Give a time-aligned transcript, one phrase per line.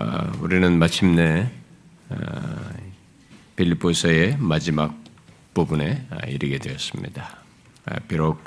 [0.00, 1.50] 어, 우리는 마침내
[2.08, 2.16] 어,
[3.56, 4.94] 빌립보서의 마지막
[5.52, 7.36] 부분에 어, 이르게 되었습니다.
[8.08, 8.42] 비록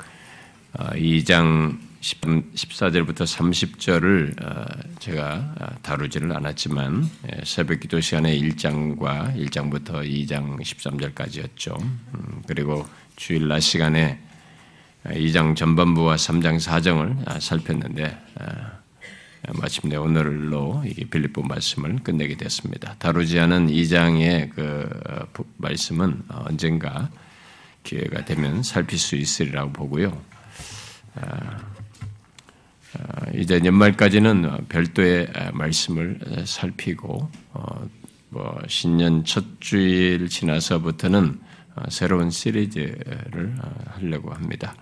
[0.72, 11.80] 2장 14절부터 30절을 제가 다루지를 않았지만 예, 새벽 기도 시간에 1장과 1장부터 2장 13절까지였죠.
[11.80, 12.84] 음, 그리고
[13.16, 14.18] 주일 낮 시간에
[15.04, 18.18] 2장 전반부와 3장 4장을 살폈는데
[19.52, 22.94] 마침내 오늘로 이 빌립보 말씀을 끝내게 됐습니다.
[22.98, 24.88] 다루지 않은 2장의 그
[25.58, 27.10] 말씀은 언젠가
[27.82, 30.20] 기회가 되면 살필 수 있으리라고 보고요.
[31.16, 31.58] 아,
[32.98, 37.88] 아, 이제 연말까지는 별도의 말씀을 살피고 어,
[38.30, 41.40] 뭐 신년 첫 주일 지나서부터는
[41.88, 44.74] 새로운 시리즈를 하려고 합니다.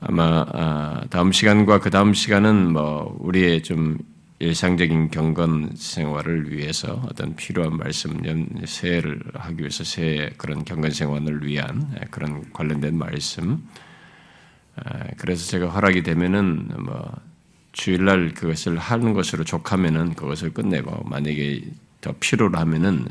[0.00, 3.98] 아마 아, 다음 시간과 그 다음 시간은 뭐 우리의 좀
[4.38, 8.20] 일상적인 경건 생활을 위해서 어떤 필요한 말씀,
[8.66, 13.66] 새해를 하기 위해서 새 그런 경건 생활을 위한 그런 관련된 말씀.
[14.76, 17.10] 아, 그래서 제가 허락이 되면은 뭐
[17.72, 21.62] 주일날 그것을 하는 것으로 족하면은 그것을 끝내고 만약에
[22.02, 23.06] 더 필요로 하면은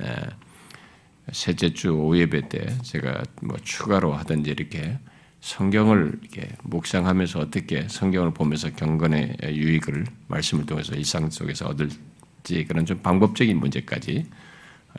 [1.31, 4.99] 셋째 주 오예배 때 제가 뭐 추가로 하든지 이렇게
[5.45, 12.97] 성경을 이렇게 묵상하면서 어떻게 성경을 보면서 경건의 유익을 말씀을 통해서 일상 속에서 얻을지 그런 좀
[12.97, 14.25] 방법적인 문제까지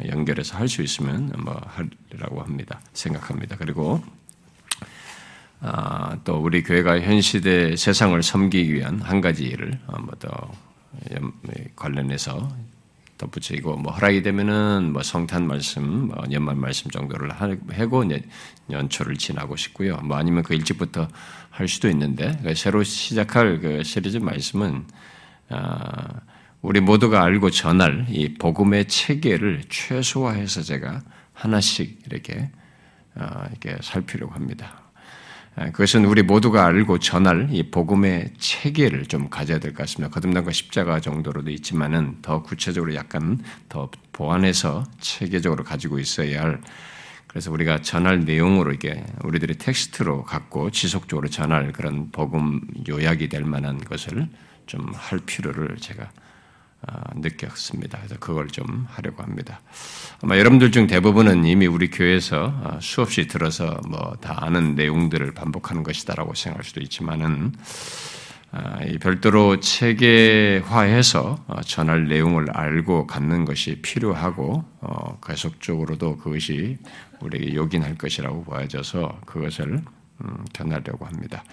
[0.07, 2.81] 연결해서 할 수 있으면 뭐 하리라고 합니다.
[2.93, 3.57] 생각합니다.
[3.57, 4.01] 그리고
[5.61, 10.53] 아, 또 우리 교회가 현 시대 세상을 섬기기 위한 한 가지 일을 뭐더
[11.75, 12.49] 관련해서
[13.19, 18.05] 덧붙이고 뭐 허락이 되면은 뭐 성탄 말씀, 뭐 연말 말씀 정도를 하고
[18.71, 19.97] 연초를 지나고 싶고요.
[19.99, 21.09] 뭐 아니면 그 일찍부터
[21.51, 24.85] 할 수도 있는데 그 새로 시작할 그 시리즈 말씀은
[25.49, 26.21] 아,
[26.63, 32.51] 우리 모두가 알고 전할 이 복음의 체계를 최소화해서 제가 하나씩 이렇게
[33.15, 34.86] 아, 이렇게 살피려고 합니다.
[35.59, 40.13] 아, 그것은 우리 모두가 알고 전할 이 복음의 체계를 좀 가져야 될 것 같습니다.
[40.15, 43.39] 거듭남과 십자가 정도로도 있지만은 더 구체적으로 약간
[43.71, 46.61] 더 보완해서 체계적으로 가지고 있어야 할
[47.27, 53.79] 그래서 우리가 전할 내용으로 이게 우리들이 텍스트로 갖고 지속적으로 전할 그런 복음 요약이 될 만한
[53.79, 54.29] 것을
[54.67, 56.26] 좀 할 필요를 제가 아,
[57.17, 57.99] 느꼈습니다.
[57.99, 59.61] 그래서 그걸 좀 하려고 합니다.
[60.23, 65.83] 아마 여러분들 중 대부분은 이미 우리 교회에서 아, 수없이 들어서 뭐 다 아는 내용들을 반복하는
[65.83, 67.53] 것이다라고 생각할 수도 있지만은
[68.53, 76.79] 아, 별도로 체계화해서 어, 전할 내용을 알고 갖는 것이 필요하고 어, 계속적으로도 그것이
[77.21, 79.83] 우리에게 요긴할 것이라고 보여져서 그것을
[80.25, 81.45] 음, 전하려고 합니다.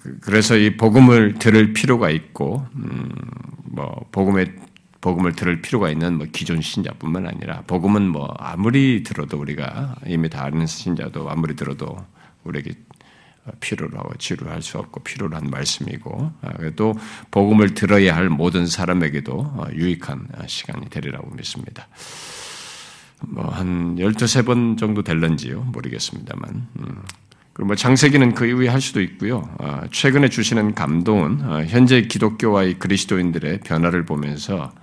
[0.00, 3.08] 그, 그래서 이 복음을 들을 필요가 있고, 음,
[3.64, 4.54] 뭐 복음의
[5.00, 10.44] 복음을 들을 필요가 있는 뭐 기존 신자뿐만 아니라 복음은 뭐 아무리 들어도 우리가 이미 다
[10.44, 11.96] 아는 신자도 아무리 들어도
[12.42, 12.72] 우리에게
[13.60, 16.94] 필요로 하고 치료할 수 없고 필요로 한 말씀이고 아, 또
[17.30, 21.86] 복음을 들어야 할 모든 사람에게도 어, 유익한 시간이 되리라고 믿습니다.
[23.20, 27.02] 뭐 한 12번 정도 될런지요 모르겠습니다만 음.
[27.56, 29.48] 그리고 뭐 장세기는 그 이후에 할 수도 있고요.
[29.58, 34.74] 어, 최근에 주시는 감동은 어, 현재 기독교와의 그리스도인들의 변화를 보면서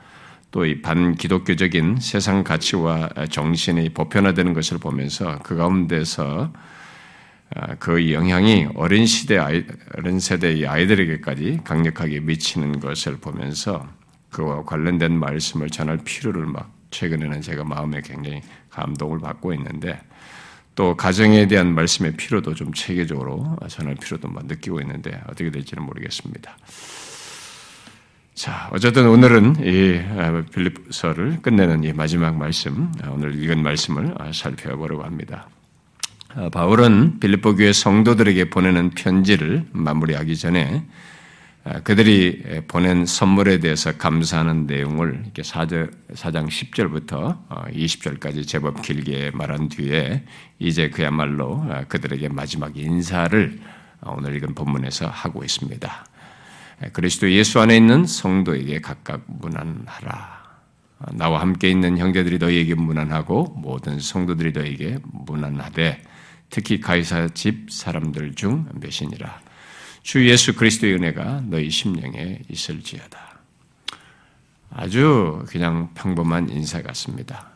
[0.49, 6.51] 또 이 반기독교적인 세상 가치와 정신이 보편화되는 것을 보면서 그 가운데서
[7.55, 9.63] 어, 그 영향이 어린 시대 아이,
[9.95, 13.87] 어린 세대의 아이들에게까지 강력하게 미치는 것을 보면서
[14.31, 18.41] 그와 관련된 말씀을 전할 필요를 막 최근에는 제가 마음에 굉장히
[18.71, 19.99] 감동을 받고 있는데
[20.75, 26.57] 또 가정에 대한 말씀의 필요도 좀 체계적으로 전할 필요도 느끼고 있는데 어떻게 될지는 모르겠습니다.
[28.33, 34.31] 자, 어쨌든 오늘은 이 아, 빌립서를 끝내는 이 마지막 말씀, 아, 오늘 읽은 말씀을 아,
[34.33, 35.47] 살펴보려고 합니다.
[36.51, 41.02] 바울은 빌립보 교회 성도들에게 보내는 편지를 마무리하기 전에 아,
[41.85, 50.25] 그들이 보낸 선물에 대해서 감사하는 내용을 이렇게 4장 10절부터 20절까지 어, 제법 길게 말한 뒤에
[50.59, 53.61] 이제 그야말로 아, 그들에게 마지막 인사를
[54.01, 56.05] 어, 오늘 읽은 본문에서 하고 있습니다.
[56.91, 60.43] 그리스도 예수 안에 있는 성도에게 각각 문안하라.
[60.99, 66.01] 어, 나와 함께 있는 형제들이 너희에게 문안하고 모든 성도들이 너희에게 문안하되
[66.49, 69.52] 특히 가이사 집 사람들 중 몇이니라.
[70.03, 73.39] 주 예수 그리스도의 은혜가 너희 심령에 있을지어다.
[74.69, 77.49] 아주 그냥 평범한 인사 같습니다.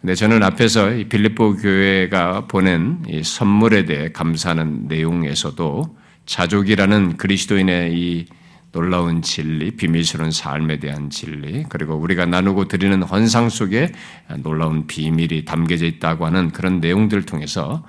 [0.00, 8.26] 근데 저는 앞에서 빌립보 교회가 보낸 선물에 대해 감사하는 내용에서도 자족이라는 그리스도인의 이
[8.72, 13.92] 놀라운 진리, 비밀스러운 삶에 대한 진리, 그리고 우리가 나누고 드리는 헌상 속에
[14.38, 17.84] 놀라운 비밀이 담겨져 있다고 하는 그런 내용들을 통해서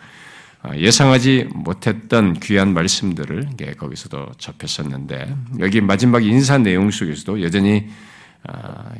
[0.75, 7.87] 예상하지 못했던 귀한 말씀들을 거기서도 접했었는데 여기 마지막 인사 내용 속에서도 여전히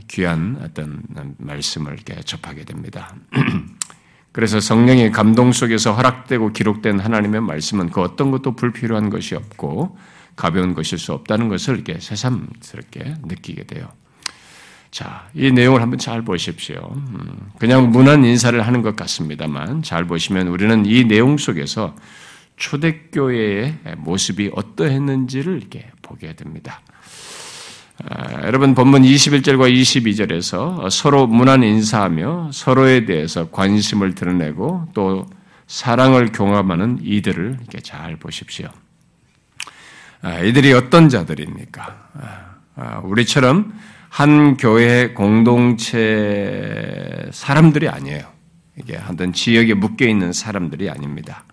[0.08, 1.04] 귀한 어떤
[1.38, 3.16] 말씀을 접하게 됩니다.
[4.32, 9.98] 그래서 성령의 감동 속에서 허락되고 기록된 하나님의 말씀은 그 어떤 것도 불필요한 것이 없고
[10.36, 13.90] 가벼운 것일 수 없다는 것을 이렇게 새삼스럽게 느끼게 돼요.
[14.98, 16.92] 자, 이 내용을 한번 잘 보십시오.
[16.92, 21.94] 음, 그냥 문안 인사를 하는 것 같습니다만 잘 보시면 우리는 이 내용 속에서
[22.56, 26.82] 초대교회의 모습이 어떠했는지를 이렇게 보게 됩니다.
[28.10, 35.28] 아, 여러분 본문 21절과 22절에서 서로 문안 인사하며 서로에 대해서 관심을 드러내고 또
[35.68, 38.68] 사랑을 경험하는 이들을 이렇게 잘 보십시오.
[40.24, 42.10] 아, 이들이 어떤 자들입니까?
[42.78, 43.78] 아, 우리처럼
[44.10, 46.02] 한 교회 공동체
[47.32, 48.24] 사람들이 아니에요.
[48.80, 51.44] 이게 어떤 지역에 묶여 있는 사람들이 아닙니다.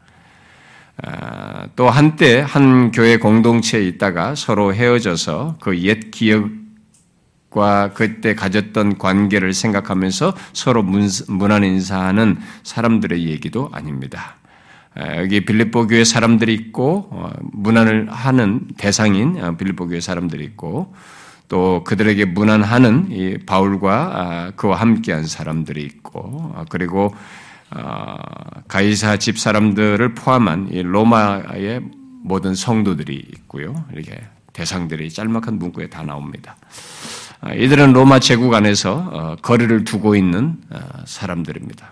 [1.03, 9.53] 아, 또 한때 한 교회 공동체에 있다가 서로 헤어져서 그 옛 기억과 그때 가졌던 관계를
[9.53, 14.37] 생각하면서 서로 문안 인사하는 사람들의 얘기도 아닙니다.
[14.95, 20.95] 아, 여기 빌립보 교회 사람들이 있고 어, 문안을 하는 대상인 어, 빌립보 교회 사람들이 있고
[21.49, 27.15] 또 그들에게 문안하는 바울과 아, 그와 함께한 사람들이 있고 그리고
[27.71, 28.17] 어,
[28.69, 31.81] 가이사 집 사람들을 포함한 로마의
[32.23, 33.85] 모든 성도들이 있고요.
[33.93, 36.57] 이렇게 대상들이 짤막한 문구에 다 나옵니다.
[37.41, 41.87] 아, 이들은 로마 제국 안에서 어, 거리를 두고 있는 어, 사람들입니다.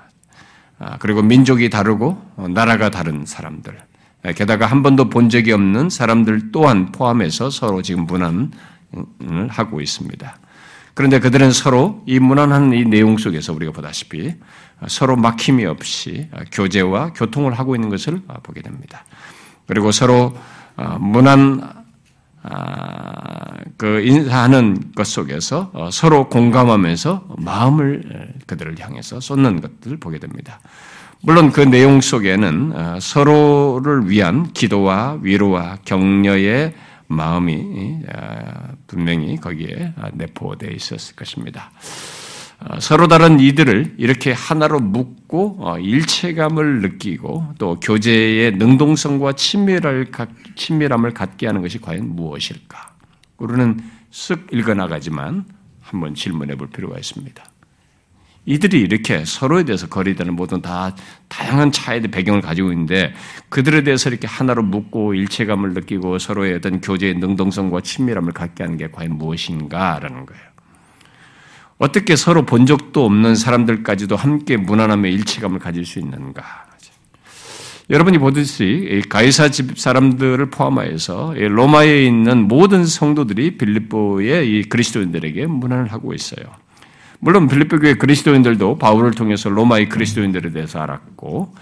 [0.78, 3.78] 아, 그리고 민족이 다르고 나라가 다른 사람들.
[4.36, 8.52] 게다가 한 번도 본 적이 없는 사람들 또한 포함해서 서로 지금 문안
[8.94, 10.36] 을 하고 있습니다.
[10.94, 14.34] 그런데 그들은 서로 이 무난한 이 내용 속에서 우리가 보다시피
[14.88, 19.04] 서로 막힘이 없이 교제와 교통을 하고 있는 것을 보게 됩니다.
[19.66, 20.36] 그리고 서로
[21.00, 21.82] 무난
[23.78, 30.60] 그 인사하는 것 속에서 서로 공감하면서 마음을 그들을 향해서 쏟는 것들을 보게 됩니다.
[31.22, 36.74] 물론 그 내용 속에는 서로를 위한 기도와 위로와 격려의
[37.12, 38.02] 마음이
[38.86, 41.70] 분명히 거기에 내포되어 있었을 것입니다.
[42.64, 51.46] 어, 서로 다른 이들을 이렇게 하나로 묶고 어, 일체감을 느끼고 또 교제의 능동성과 친밀함을 갖게
[51.46, 52.94] 하는 것이 과연 무엇일까?
[53.38, 53.80] 우리는
[54.12, 55.44] 쓱 읽어나가지만
[55.80, 57.42] 한번 질문해 볼 필요가 있습니다.
[58.44, 60.94] 이들이 이렇게 서로에 대해서 거리되는 모든 다
[61.28, 63.14] 다양한 차이의 배경을 가지고 있는데
[63.48, 68.90] 그들에 대해서 이렇게 하나로 묶고 일체감을 느끼고 서로의 어떤 교제의 능동성과 친밀함을 갖게 하는 게
[68.90, 70.42] 과연 무엇인가라는 거예요.
[71.78, 76.72] 어떻게 서로 본 적도 없는 사람들까지도 함께 무난함의 일체감을 가질 수 있는가?
[77.90, 86.14] 여러분이 보듯이 가이사 집 사람들을 포함하여서 로마에 있는 모든 성도들이 빌립보의 이 그리스도인들에게 문안을 하고
[86.14, 86.61] 있어요.
[87.24, 91.54] 물론 빌립보 교회 그리스도인들도 바울을 통해서 로마의 그리스도인들에 대해서 알았고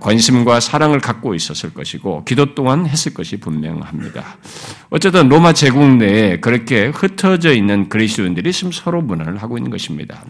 [0.00, 4.24] 관심과 사랑을 갖고 있었을 것이고 기도 또한 했을 것이 분명합니다.
[4.90, 10.24] 어쨌든 로마 제국 내에 그렇게 흩어져 있는 그리스도인들이 지금 서로 문안을 하고 있는 것입니다.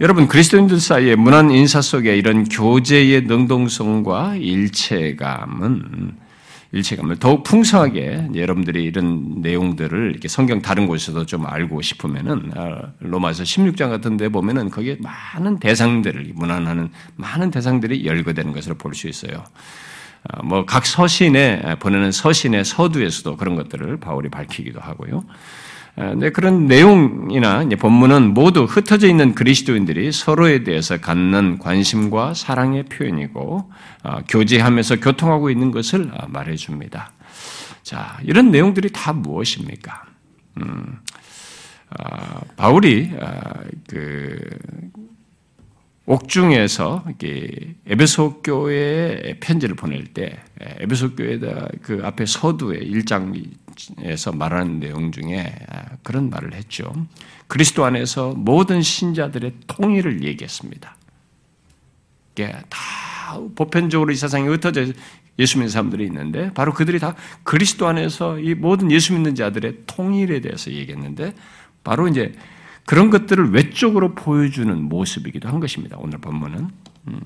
[0.00, 6.16] 여러분 그리스도인들 사이에 문안 인사 속에 이런 교제의 능동성과 일체감은
[6.72, 13.42] 일체감을 더욱 풍성하게 여러분들이 이런 내용들을 이렇게 성경 다른 곳에서도 좀 알고 싶으면은 아, 로마서
[13.42, 19.44] 16장 같은 데 보면은 거기에 많은 대상들을 문안하는 많은 대상들이 열거되는 것을 볼수 있어요.
[20.28, 25.24] 아, 뭐각 서신에 보내는 서신의 서두에서도 그런 것들을 바울이 밝히기도 하고요.
[26.16, 33.70] 네, 그런 내용이나 본문은 모두 흩어져 있는 그리스도인들이 서로에 대해서 갖는 관심과 사랑의 표현이고
[34.02, 37.12] 아, 교제하면서 교통하고 있는 것을 아, 말해줍니다.
[37.82, 40.04] 자, 이런 내용들이 다 무엇입니까?
[40.62, 40.98] 음,
[41.90, 43.10] 아, 바울이
[43.88, 44.38] 그
[46.06, 47.04] 옥중에서
[47.86, 53.32] 에베소 교회에 편지를 보낼 때 에베소 교회다 그 앞에 서두에 1장
[54.02, 55.54] 에서 말하는 내용 중에
[56.02, 56.92] 그런 말을 했죠.
[57.46, 60.96] 그리스도 안에서 모든 신자들의 통일을 얘기했습니다.
[62.32, 64.86] 이게 다 보편적으로 이 세상에 흩어져
[65.38, 70.40] 예수 믿는 사람들이 있는데 바로 그들이 다 그리스도 안에서 이 모든 예수 믿는 자들의 통일에
[70.40, 71.34] 대해서 얘기했는데
[71.82, 72.34] 바로 이제
[72.86, 75.96] 그런 것들을 외적으로 보여주는 모습이기도 한 것입니다.
[75.98, 76.68] 오늘 본문은.
[77.08, 77.20] 음.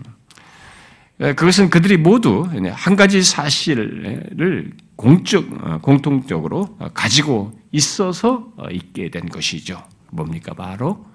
[1.19, 9.81] 그것은 그들이 모두 한 가지 사실을 공적, 어, 공통적으로 가지고 있어서 있게 된 것이죠.
[10.11, 10.55] 뭡니까?
[10.55, 11.07] 바로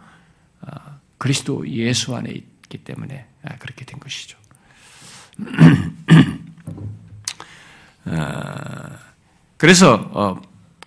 [1.18, 3.26] 그리스도 예수 안에 있기 때문에
[3.60, 4.38] 그렇게 된 것이죠.
[9.58, 10.42] 그래서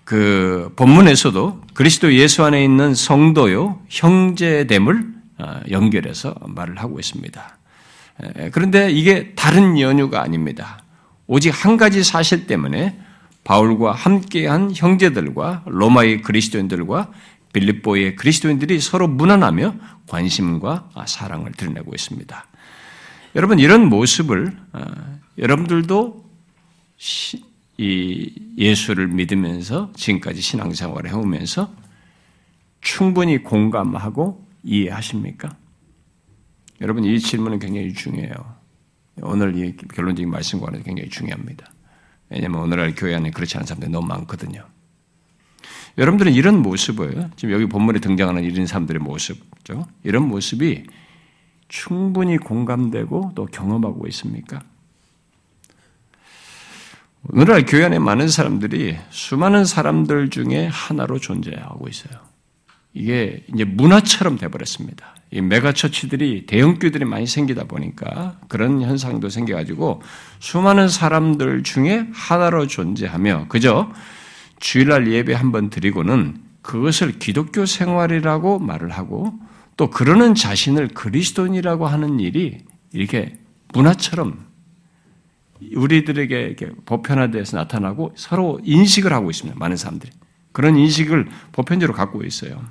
[0.05, 7.59] 그 본문에서도 그리스도 예수 안에 있는 성도요 형제됨을 어, 연결해서 말을 하고 있습니다.
[8.53, 10.83] 그런데 이게 다른 연유가 아닙니다.
[11.27, 12.99] 오직 한 가지 사실 때문에
[13.45, 17.11] 바울과 함께한 형제들과 로마의 그리스도인들과
[17.53, 19.75] 빌립보의 그리스도인들이 서로 무난하며
[20.09, 22.47] 관심과 사랑을 드러내고 있습니다.
[23.35, 24.83] 여러분 이런 모습을 어,
[25.39, 26.25] 여러분들도
[27.79, 31.73] 이 예수를 믿으면서 지금까지 신앙생활을 해오면서
[32.81, 35.57] 충분히 공감하고 이해하십니까?
[36.81, 38.33] 여러분 이 질문은 굉장히 중요해요.
[39.23, 41.71] 오늘 이 결론적인 말씀과는 굉장히 중요합니다.
[42.31, 44.67] 왜냐하면 오늘날 교회 안에 그렇지 않은 사람들이 너무 많거든요.
[45.99, 49.87] 여러분들은 이런 모습을 지금 여기 본문에 등장하는 이런 사람들의 모습죠.
[50.03, 50.85] 이런 모습이
[51.69, 54.63] 충분히 공감되고 또 경험하고 있습니까?
[57.29, 62.32] 오늘날 교회 안에 많은 사람들이 수많은 사람들 중에 하나로 존재하고 있어요.
[62.95, 65.15] 이게 이제 문화처럼 돼버렸습니다.
[65.31, 70.03] 이 메가처치들이 대형교들이 많이 생기다 보니까 그런 현상도 생겨가지고
[70.41, 73.91] 수많은 사람들 중에 하나로 존재하며 그저
[74.61, 79.33] 주일날 예배 한 번 드리고는 그것을 기독교 생활이라고 말을 하고
[79.77, 82.59] 또 그러는 자신을 그리스도인이라고 하는 일이
[82.93, 83.39] 이렇게
[83.73, 84.47] 문화처럼
[85.75, 89.59] 우리들에게 보편화돼서 나타나고 서로 인식을 하고 있습니다.
[89.59, 90.13] 많은 사람들이.
[90.53, 92.63] 그런 인식을 보편적으로 갖고 있어요.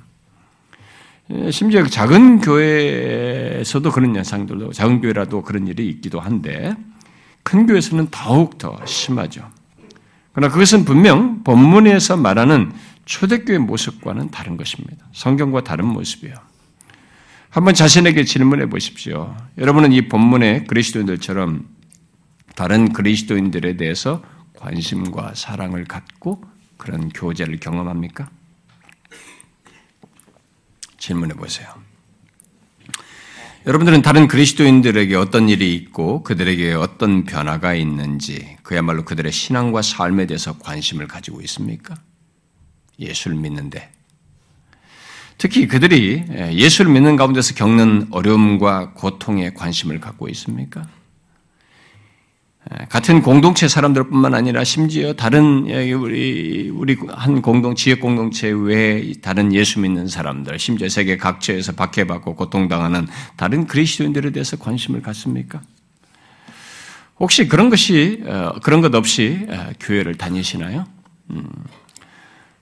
[1.50, 6.74] 심지어 작은 교회에서도 그런 현상들도, 작은 교회라도 그런 일이 있기도 한데,
[7.42, 9.48] 큰 교회에서는 더욱 더 심하죠.
[10.32, 12.72] 그러나 그것은 분명 본문에서 말하는
[13.04, 15.06] 초대교회 모습과는 다른 것입니다.
[15.12, 16.34] 성경과 다른 모습이에요.
[17.50, 19.36] 한번 자신에게 질문해 보십시오.
[19.58, 21.66] 여러분은 이 본문의 그리스도인들처럼
[22.54, 24.22] 다른 그리스도인들에 대해서
[24.54, 26.42] 관심과 사랑을 갖고
[26.78, 28.30] 그런 교제를 경험합니까?
[31.02, 31.68] 질문해 보세요.
[33.66, 40.56] 여러분들은 다른 그리스도인들에게 어떤 일이 있고 그들에게 어떤 변화가 있는지 그야말로 그들의 신앙과 삶에 대해서
[40.58, 41.96] 관심을 가지고 있습니까?
[43.00, 43.90] 예수를 믿는데
[45.38, 50.86] 특히 그들이 예수를 믿는 가운데서 겪는 어려움과 고통에 관심을 갖고 있습니까?
[52.88, 55.64] 같은 공동체 사람들뿐만 아니라 심지어 다른
[55.94, 62.36] 우리 우리 한 공동 지역 공동체 외에 다른 예수 믿는 사람들, 심지어 세계 각처에서 박해받고
[62.36, 65.60] 고통당하는 다른 그리스도인들에 대해서 관심을 갖습니까?
[67.18, 70.86] 혹시 그런 것이 어, 그런 것 없이 어, 교회를 다니시나요?
[71.30, 71.48] 음.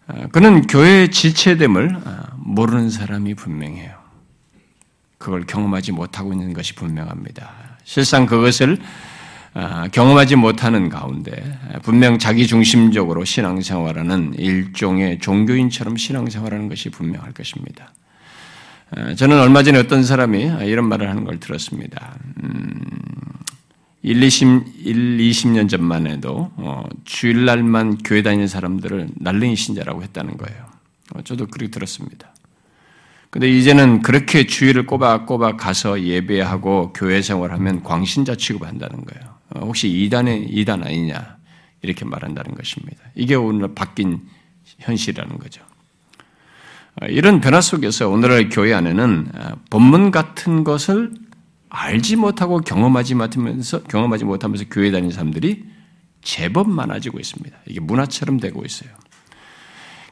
[0.08, 1.96] 어, 그는 교회의 지체됨을
[2.36, 4.00] 모르는 사람이 분명해요.
[5.18, 7.50] 그걸 경험하지 못하고 있는 것이 분명합니다.
[7.84, 9.09] 실상 그것을 아,
[9.92, 17.92] 경험하지 못하는 가운데 분명 자기 중심적으로 신앙생활하는 일종의 종교인처럼 신앙생활하는 것이 분명할 것입니다.
[18.92, 22.16] 아, 저는 얼마 전에 어떤 사람이 이런 말을 하는 걸 들었습니다.
[22.42, 22.80] 음,
[24.02, 30.66] 1, 20, 1, 20년 전만 해도 어, 주일날만 교회 다니는 사람들을 날랭이 신자라고 했다는 거예요.
[31.14, 32.32] 어, 저도 그렇게 들었습니다.
[33.30, 39.29] 근데 이제는 그렇게 주일을 꼬박꼬박 가서 예배하고 교회 생활하면 광신자 취급한다는 거예요.
[39.54, 41.38] 어, 혹시 이단의 이단 아니냐
[41.82, 43.02] 이렇게 말한다는 것입니다.
[43.14, 44.20] 이게 오늘 바뀐
[44.78, 45.62] 현실이라는 거죠.
[47.00, 51.12] 어, 이런 변화 속에서 오늘날 교회 안에는 어, 본문 같은 것을
[51.68, 55.64] 알지 못하고 경험하지 못하면서 경험하지 못하면서 교회 다니는 사람들이
[56.22, 57.56] 제법 많아지고 있습니다.
[57.66, 58.90] 이게 문화처럼 되고 있어요.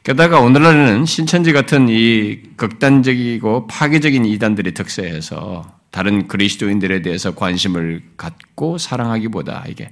[0.03, 9.65] 게다가 오늘날에는 신천지 같은 이 극단적이고 파괴적인 이단들이 특세해서 다른 그리스도인들에 대해서 관심을 갖고 사랑하기보다
[9.67, 9.91] 이게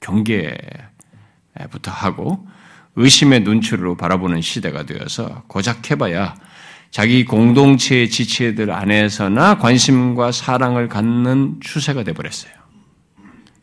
[0.00, 2.46] 경계부터 하고
[2.96, 6.34] 의심의 눈초리로 바라보는 시대가 되어서 고작 해봐야
[6.90, 12.52] 자기 공동체의 지체들 안에서나 관심과 사랑을 갖는 추세가 되어버렸어요.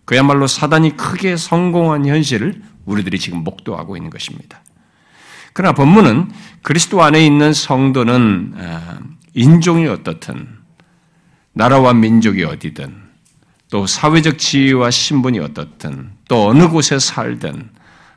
[0.05, 4.61] 그야말로 사단이 크게 성공한 현실을 우리들이 지금 목도하고 있는 것입니다.
[5.53, 8.99] 그러나 본문은 그리스도 안에 있는 성도는 아,
[9.33, 10.62] 인종이 어떻든
[11.53, 13.03] 나라와 민족이 어디든
[13.69, 17.69] 또 사회적 지위와 신분이 어떻든 또 어느 곳에 살든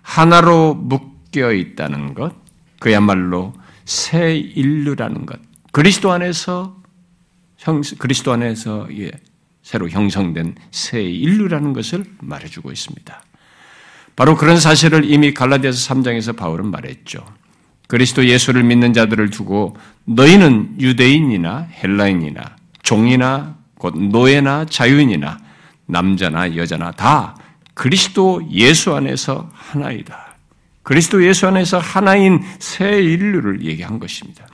[0.02, 2.34] 하나로 묶여 있다는 것
[2.78, 5.38] 그야말로 새 인류라는 것
[5.72, 6.76] 그리스도 안에서
[7.56, 9.10] 형 그리스도 안에서 예,
[9.62, 13.22] 새로 형성된 새 인류라는 것을 말해주고 있습니다.
[14.14, 17.24] 바로 그런 사실을 이미 갈라디아서 3장에서 바울은 말했죠.
[17.86, 22.55] 그리스도 예수를 믿는 자들을 두고 너희는 유대인이나 헬라인이나
[22.86, 25.38] 종이나 곧 노예나 자유인이나
[25.86, 27.36] 남자나 여자나 다
[27.74, 30.36] 그리스도 예수 안에서 하나이다.
[30.82, 34.46] 그리스도 예수 안에서 하나인 새 인류를 얘기한 것입니다.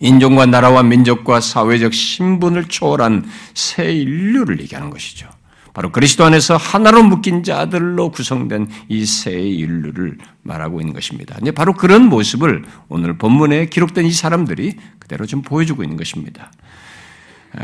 [0.00, 5.28] 인종과 나라와 민족과 사회적 신분을 초월한 새 인류를 얘기하는 것이죠.
[5.74, 11.36] 바로 그리스도 안에서 하나로 묶인 자들로 구성된 이 새 인류를 말하고 있는 것입니다.
[11.40, 16.50] 이제 바로 그런 모습을 오늘 본문에 기록된 이 사람들이 그대로 좀 보여주고 있는 것입니다.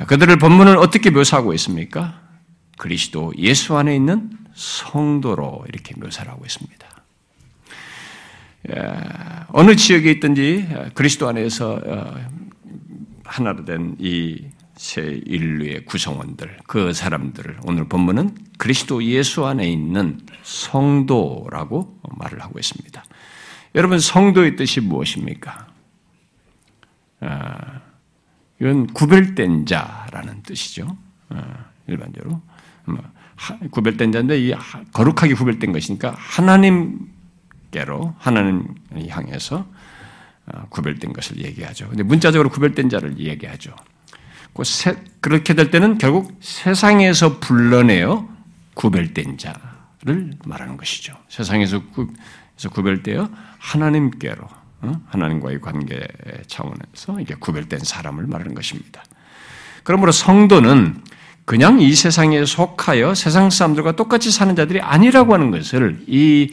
[0.07, 2.21] 그들을 본문을 어떻게 묘사하고 있습니까?
[2.79, 6.87] 그리스도 예수 안에 있는 성도로 이렇게 묘사를 하고 있습니다.
[9.49, 12.15] 어느 지역에 있든지 그리스도 안에서 어,
[13.25, 22.59] 하나로 된이새 인류의 구성원들, 그 사람들을 오늘 본문은 그리스도 예수 안에 있는 성도라고 말을 하고
[22.59, 23.05] 있습니다.
[23.75, 25.67] 여러분, 성도의 뜻이 무엇입니까?
[28.65, 30.97] 아, 이건 구별된 자라는 뜻이죠.
[31.29, 32.41] 아, 일반적으로.
[32.87, 32.99] 뭐,
[33.71, 34.55] 구별된 자인데 이
[34.93, 38.75] 거룩하게 구별된 것이니까 하나님께로 하나님
[39.09, 39.67] 향해서
[40.47, 41.89] 어, 구별된 것을 얘기하죠.
[41.89, 43.75] 근데 문자적으로 구별된 자를 얘기하죠.
[45.21, 48.29] 그렇게 될 때는 결국 세상에서 불러내어
[48.75, 51.15] 구별된 자를 말하는 것이죠.
[51.29, 51.83] 세상에서
[52.71, 53.29] 구별되어
[53.59, 54.64] 하나님께로 어,
[55.09, 56.07] 하나님과의 관계
[56.47, 59.05] 차원에서 이게 구별된 사람을 말하는 것입니다.
[59.83, 61.03] 그러므로 성도는
[61.45, 66.53] 그냥 이 세상에 속하여 세상 사람들과 똑같이 사는 자들이 아니라고 하는 것을 이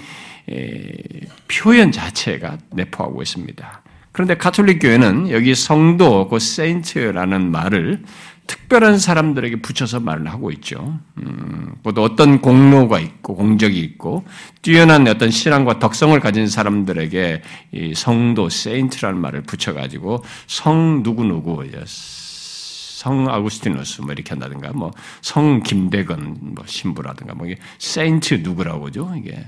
[1.48, 3.82] 표현 자체가 내포하고 있습니다.
[4.12, 8.04] 그런데 카톨릭 교회는 여기 성도, 그 saint라는 말을
[8.52, 11.00] 특별한 사람들에게 붙여서 말을 하고 있죠.
[11.20, 14.26] 음, 또 어떤 공로가 있고 공적이 있고
[14.62, 17.42] 뛰어난 어떤 신앙과 덕성을 가진 사람들에게
[17.72, 25.64] 이 성도, saint라는 말을 붙여가지고 성 누구 누구 성 아구스티누스 뭐 이렇게 한다든가 뭐 성
[25.64, 29.14] 김대건 뭐 신부라든가 뭐 이게 saint 누구라고 그죠?
[29.18, 29.48] 이게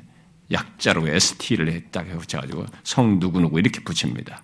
[0.50, 4.44] 약자로 ST를 딱 붙여가지고 성 누구 누구 이렇게 붙입니다.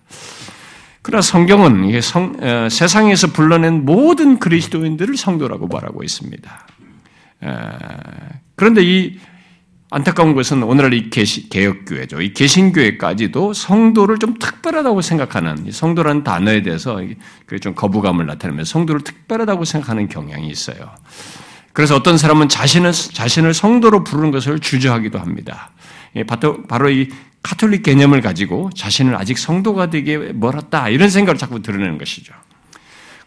[1.10, 6.68] 그러나 성경은 성, 어, 세상에서 불러낸 모든 그리스도인들을 성도라고 말하고 있습니다.
[7.46, 7.48] 에,
[8.56, 9.18] 그런데 이
[9.90, 12.22] 안타까운 것은 오늘날 이 개시, 개혁교회죠.
[12.22, 17.02] 이 개신교회까지도 성도를 좀 특별하다고 생각하는, 성도라는 단어에 대해서
[17.60, 20.92] 좀 거부감을 나타내면서 성도를 특별하다고 생각하는 경향이 있어요.
[21.74, 25.72] 그래서 어떤 사람은 자신을, 자신을 성도로 부르는 것을 주저하기도 합니다.
[26.68, 27.10] 바로 이
[27.42, 32.34] 카톨릭 개념을 가지고 자신을 아직 성도가 되게 멀었다, 이런 생각을 자꾸 드러내는 것이죠.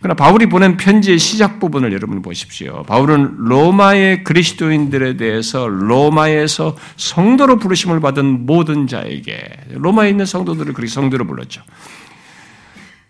[0.00, 2.82] 그러나 바울이 보낸 편지의 시작 부분을 여러분 보십시오.
[2.82, 11.24] 바울은 로마의 그리스도인들에 대해서 로마에서 성도로 부르심을 받은 모든 자에게 로마에 있는 성도들을 그렇게 성도로
[11.24, 11.62] 불렀죠.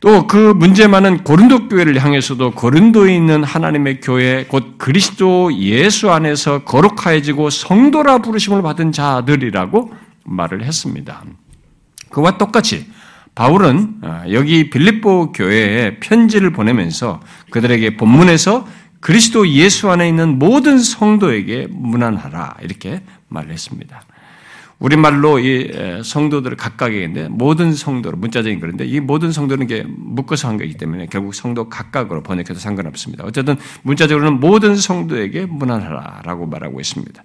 [0.02, 6.64] 또 그 문제 많은 고린도 교회를 향해서도 고린도에 있는 하나님의 교회 곧 그리스도 예수 안에서
[6.64, 9.92] 거룩하여지고 성도라 부르심을 받은 자들이라고
[10.24, 11.22] 말을 했습니다.
[12.10, 12.90] 그와 똑같이
[13.36, 18.66] 바울은 아, 여기 빌립보 교회에 편지를 보내면서 그들에게 본문에서
[19.00, 24.02] 그리스도 예수 안에 있는 모든 성도에게 문안하라 이렇게 말했습니다.
[24.82, 25.70] 우리말로 이
[26.02, 31.36] 성도들을 각각에게 모든 성도로 문자적인 그런데 이 모든 성도는 게 묶어서 한 거기 때문에 결국
[31.36, 33.22] 성도 각각으로 번역해도 상관없습니다.
[33.24, 37.22] 어쨌든 문자적으로는 모든 성도에게 문안하라라고 말하고 있습니다.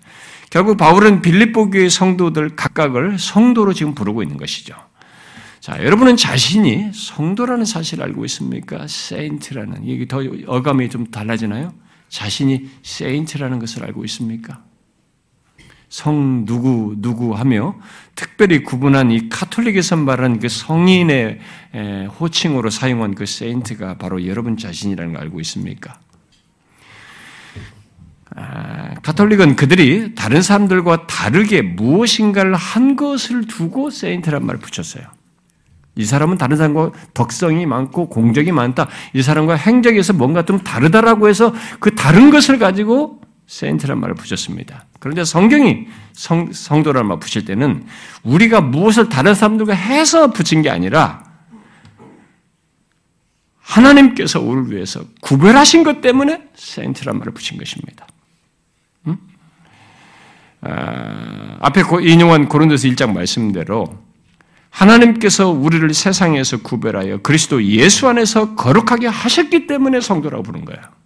[0.51, 4.75] 결국 바울은 빌립보 교회 성도들 각각을 성도로 지금 부르고 있는 것이죠.
[5.59, 8.85] 자, 여러분은 자신이 성도라는 사실을 알고 있습니까?
[8.87, 11.73] saint라는 이게 더 어감이 좀 달라지나요?
[12.07, 14.66] 자신이 saint라는 것을 알고 있습니까?
[15.89, 17.75] 성 누구 누구 하며
[18.15, 21.39] 특별히 구분한 이 카톨릭에서 말하는 그 성인의
[22.19, 25.99] 호칭으로 사용한 그 saint가 바로 여러분 자신이라는 걸 알고 있습니까?
[28.35, 35.05] 아, 카톨릭은 그들이 다른 사람들과 다르게 무엇인가를 한 것을 두고 세인트란 말을 붙였어요.
[35.95, 38.87] 이 사람은 다른 사람과 덕성이 많고 공적이 많다.
[39.13, 44.85] 이 사람과 행적에서 뭔가 좀 다르다라고 해서 그 다른 것을 가지고 세인트란 말을 붙였습니다.
[44.99, 47.85] 그런데 성경이 성, 성도라는 말 붙일 때는
[48.23, 51.23] 우리가 무엇을 다른 사람들과 해서 붙인 게 아니라
[53.59, 58.07] 하나님께서 우리를 위해서 구별하신 것 때문에 세인트란 말을 붙인 것입니다.
[59.07, 59.17] 음?
[60.61, 64.07] 아, 앞에 인용한 고린도서 1장 말씀대로
[64.69, 70.96] 하나님께서 우리를 세상에서 구별하여 그리스도 예수 안에서 거룩하게 하셨기 때문에 성도라고 부른 거야.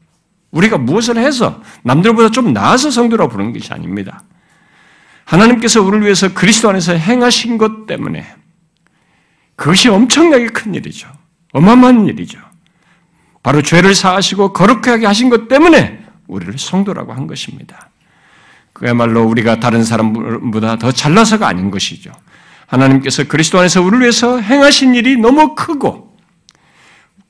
[0.51, 4.23] 우리가 무엇을 해서 남들보다 좀 나아서 성도라고 부르는 것이 아닙니다.
[5.25, 8.25] 하나님께서 우리를 위해서 그리스도 안에서 행하신 것 때문에
[9.55, 11.07] 그것이 엄청나게 큰 일이죠.
[11.53, 12.39] 어마어마한 일이죠.
[13.43, 17.89] 바로 죄를 사하시고 거룩하게 하신 것 때문에 우리를 성도라고 한 것입니다.
[18.73, 22.11] 그야말로 우리가 다른 사람보다 더 잘나서가 아닌 것이죠.
[22.67, 26.10] 하나님께서 그리스도 안에서 우리를 위해서 행하신 일이 너무 크고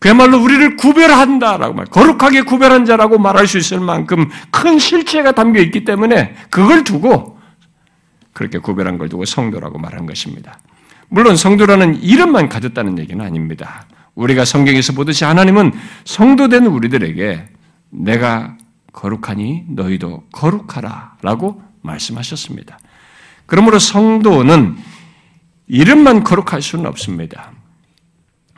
[0.02, 5.86] 그야말로 우리를 구별한다라고 말, 거룩하게 구별한 자라고 말할 수 있을 만큼 큰 실체가 담겨 있기
[5.86, 7.40] 때문에 그걸 두고
[8.34, 10.58] 그렇게 구별한 걸 두고 성도라고 말한 것입니다.
[11.08, 13.86] 물론 성도라는 이름만 가졌다는 얘기는 아닙니다.
[14.16, 15.72] 우리가 성경에서 보듯이 하나님은
[16.06, 17.50] 성도된 우리들에게
[17.92, 18.58] 내가
[18.94, 22.80] 거룩하니 너희도 거룩하라 라고 말씀하셨습니다.
[23.46, 24.78] 그러므로 성도는
[25.68, 27.52] 이름만 거룩할 수는 없습니다.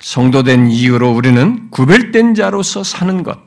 [0.04, 3.40] 성도된 이유로 우리는 구별된 자로서 사는 것,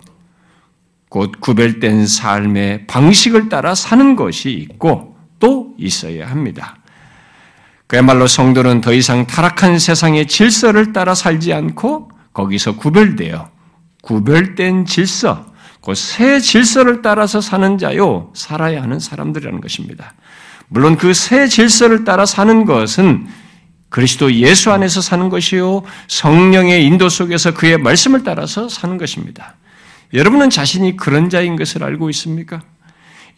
[1.11, 6.79] 곧 구별된 삶의 방식을 따라 사는 것이 있고 또 있어야 합니다.
[7.87, 13.51] 그야말로 성도는 더 이상 타락한 세상의 질서를 따라 살지 않고 거기서 구별되어
[14.03, 15.45] 구별된 질서,
[15.85, 20.15] 그새 질서를 따라서 사는 자요, 살아야 하는 사람들이라는 것입니다.
[20.69, 23.27] 물론 그 새 질서를 따라 사는 것은
[23.89, 29.55] 그리스도 예수 안에서 사는 것이요, 성령의 인도 속에서 그의 말씀을 따라서 사는 것입니다.
[30.13, 32.63] 여러분은 자신이 그런 자인 것을 알고 있습니까?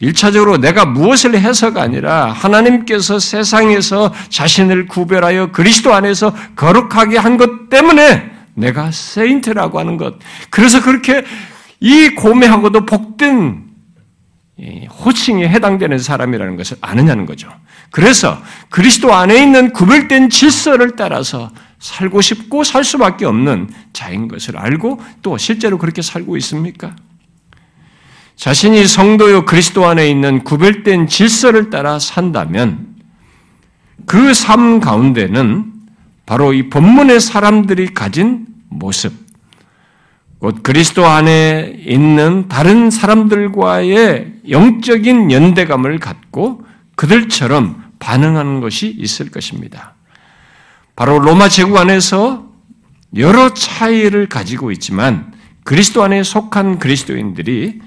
[0.01, 8.31] 1차적으로 내가 무엇을 해서가 아니라 하나님께서 세상에서 자신을 구별하여 그리스도 안에서 거룩하게 한 것 때문에
[8.53, 10.15] 내가 세인트라고 하는 것.
[10.49, 11.23] 그래서 그렇게
[11.79, 13.65] 이 고매하고도 복된
[15.05, 17.49] 호칭에 해당되는 사람이라는 것을 아느냐는 거죠.
[17.91, 21.49] 그래서 그리스도 안에 있는 구별된 질서를 따라서
[21.79, 26.95] 살고 싶고 살 수밖에 없는 자인 것을 알고 또 실제로 그렇게 살고 있습니까?
[28.35, 32.95] 자신이 성도요 그리스도 안에 있는 구별된 질서를 따라 산다면
[34.05, 35.65] 그 삶 가운데는
[36.25, 39.13] 바로 이 본문의 사람들이 가진 모습,
[40.39, 46.63] 곧 그리스도 안에 있는 다른 사람들과의 영적인 연대감을 갖고
[46.99, 49.95] 그들처럼 반응하는 것이 있을 것입니다.
[50.97, 52.51] 바로 로마 제국 안에서
[53.15, 55.33] 여러 차이를 가지고 있지만
[55.63, 57.79] 그리스도 안에 속한 그리스도인들이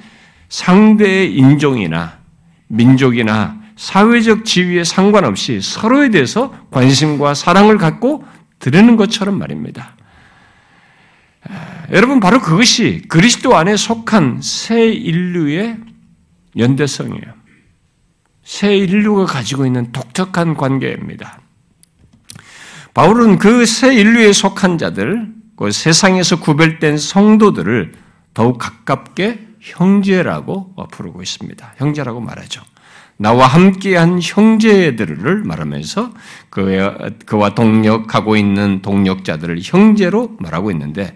[0.49, 2.21] 상대의 인종이나
[2.69, 8.25] 민족이나 사회적 지위에 상관없이 서로에 대해서 관심과 사랑을 갖고
[8.61, 9.95] 드리는 것처럼 말입니다.
[11.91, 15.77] 여러분 바로 그것이 그리스도 안에 속한 새 인류의
[16.57, 17.42] 연대성이에요.
[18.45, 21.41] 새 인류가 가지고 있는 독특한 관계입니다.
[22.95, 27.93] 바울은 그 새 인류에 속한 자들, 그 세상에서 구별된 성도들을
[28.35, 31.75] 더욱 가깝게 형제라고 부르고 있습니다.
[31.77, 32.63] 형제라고 말하죠.
[33.17, 36.11] 나와 함께한 형제들을 말하면서
[36.51, 41.15] 그와 동력하고 있는 동력자들을 형제로 말하고 있는데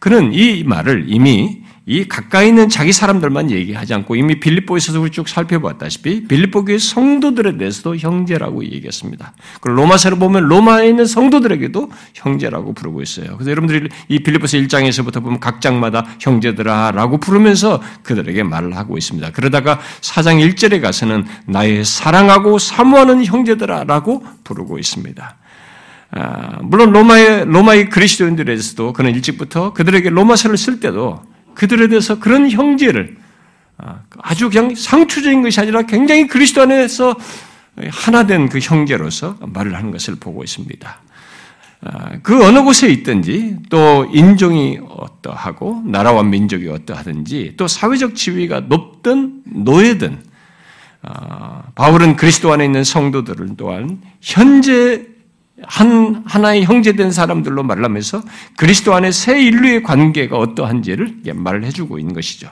[0.00, 6.26] 그는 이 말을 이미 이 가까이 있는 자기 사람들만 얘기하지 않고 이미 빌립보에서도 쭉 살펴보았다시피
[6.26, 9.32] 빌립보 교회 성도들에 대해서도 형제라고 얘기했습니다.
[9.60, 13.36] 그리고 로마서를 보면 로마에 있는 성도들에게도 형제라고 부르고 있어요.
[13.36, 19.30] 그래서 여러분들이 이 빌립보서 1장에서부터 보면 각 장마다 형제들아라고 부르면서 그들에게 말을 하고 있습니다.
[19.30, 25.36] 그러다가 4장 1절에 가서는 나의 사랑하고 사모하는 형제들아라고 부르고 있습니다.
[26.10, 33.16] 아, 물론 로마의 로마의 그리스도인들에서도 그는 일찍부터 그들에게 로마서를 쓸 때도 그들에 대해서 그런 형제를
[33.78, 37.16] 아, 아주 그냥 상투적인 것이 아니라 굉장히 그리스도 안에서
[37.90, 40.98] 하나된 그 형제로서 말을 하는 것을 보고 있습니다.
[41.82, 49.42] 아, 그 어느 곳에 있든지 또 인종이 어떠하고 나라와 민족이 어떠하든지 또 사회적 지위가 높든
[49.44, 50.24] 노예든
[51.74, 55.06] 바울은 그리스도 안에 있는 성도들을 또한 현재
[55.66, 58.22] 한 하나의 형제된 사람들로 말하면서
[58.56, 62.48] 그리스도 안에 새 인류의 관계가 어떠한지를 말을 해주고 있는 것이죠.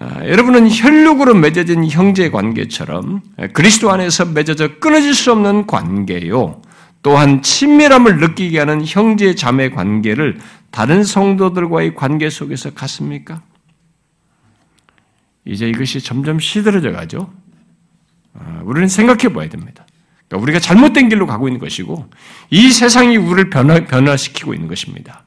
[0.00, 3.20] 아, 여러분은 혈육으로 맺어진 형제 관계처럼
[3.52, 6.62] 그리스도 안에서 맺어져 끊어질 수 없는 관계요.
[7.02, 10.38] 또한 친밀함을 느끼게 하는 형제 자매 관계를
[10.70, 13.42] 다른 성도들과의 관계 속에서 갖습니까?
[15.44, 17.32] 이제 이것이 점점 시들어져 가죠.
[18.34, 19.84] 아, 우리는 생각해 봐야 됩니다.
[20.30, 22.08] 그러니까 우리가 잘못된 길로 가고 있는 것이고
[22.50, 25.24] 이 세상이 우리를 변화, 변화시키고 있는 것입니다.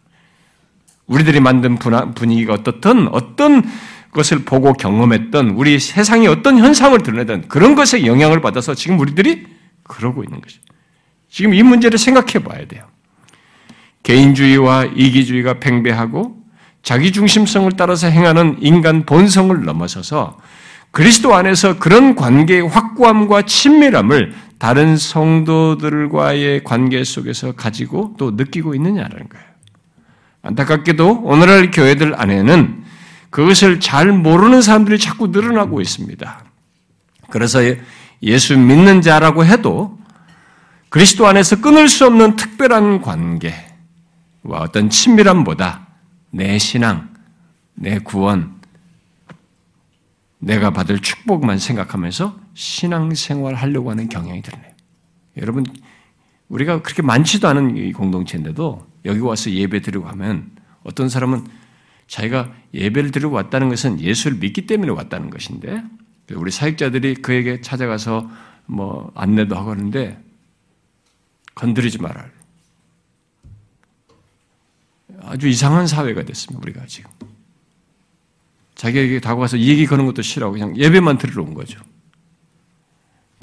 [1.08, 3.70] 우리들이 만든 분위기가 어떻든 어떤
[4.12, 9.46] 것을 보고 경험했던 우리 세상이 어떤 현상을 드러내던 그런 것에 영향을 받아서 지금 우리들이
[9.84, 10.62] 그러고 있는 것이죠.
[11.30, 12.86] 지금 이 문제를 생각해 봐야 돼요.
[14.04, 16.38] 개인주의와 이기주의가 팽배하고
[16.82, 20.38] 자기 중심성을 따라서 행하는 인간 본성을 넘어서서
[20.92, 29.46] 그리스도 안에서 그런 관계의 확고함과 친밀함을 다른 성도들과의 관계 속에서 가지고 또 느끼고 있느냐라는 거예요.
[30.42, 32.86] 안타깝게도 오늘날 교회들 안에는
[33.30, 36.46] 그것을 잘 모르는 사람들이 자꾸 늘어나고 있습니다.
[37.30, 37.60] 그래서
[38.22, 40.00] 예수 믿는 자라고 해도
[40.88, 43.60] 그리스도 안에서 끊을 수 없는 특별한 관계와
[44.46, 45.88] 어떤 친밀함보다
[46.32, 47.10] 내 신앙,
[47.74, 48.62] 내 구원,
[50.40, 54.72] 내가 받을 축복만 생각하면서 신앙생활 하려고 하는 경향이 드러나요.
[55.38, 55.66] 여러분,
[56.50, 60.52] 우리가 그렇게 많지도 않은 이 공동체인데도 여기 와서 예배 드리고 하면
[60.84, 61.48] 어떤 사람은
[62.08, 65.84] 자기가 예배를 드리고 왔다는 것은 예수를 믿기 때문에 왔다는 것인데
[66.36, 68.30] 우리 사역자들이 그에게 찾아가서
[68.66, 70.22] 뭐 안내도 하고 하는데
[71.56, 72.30] 건드리지 말아요.
[75.22, 76.60] 아주 이상한 사회가 됐습니다.
[76.62, 77.10] 우리가 지금.
[78.76, 81.80] 자기에게 다가가서 얘기 거는 것도 싫어하고 그냥 예배만 들으러 온 거죠.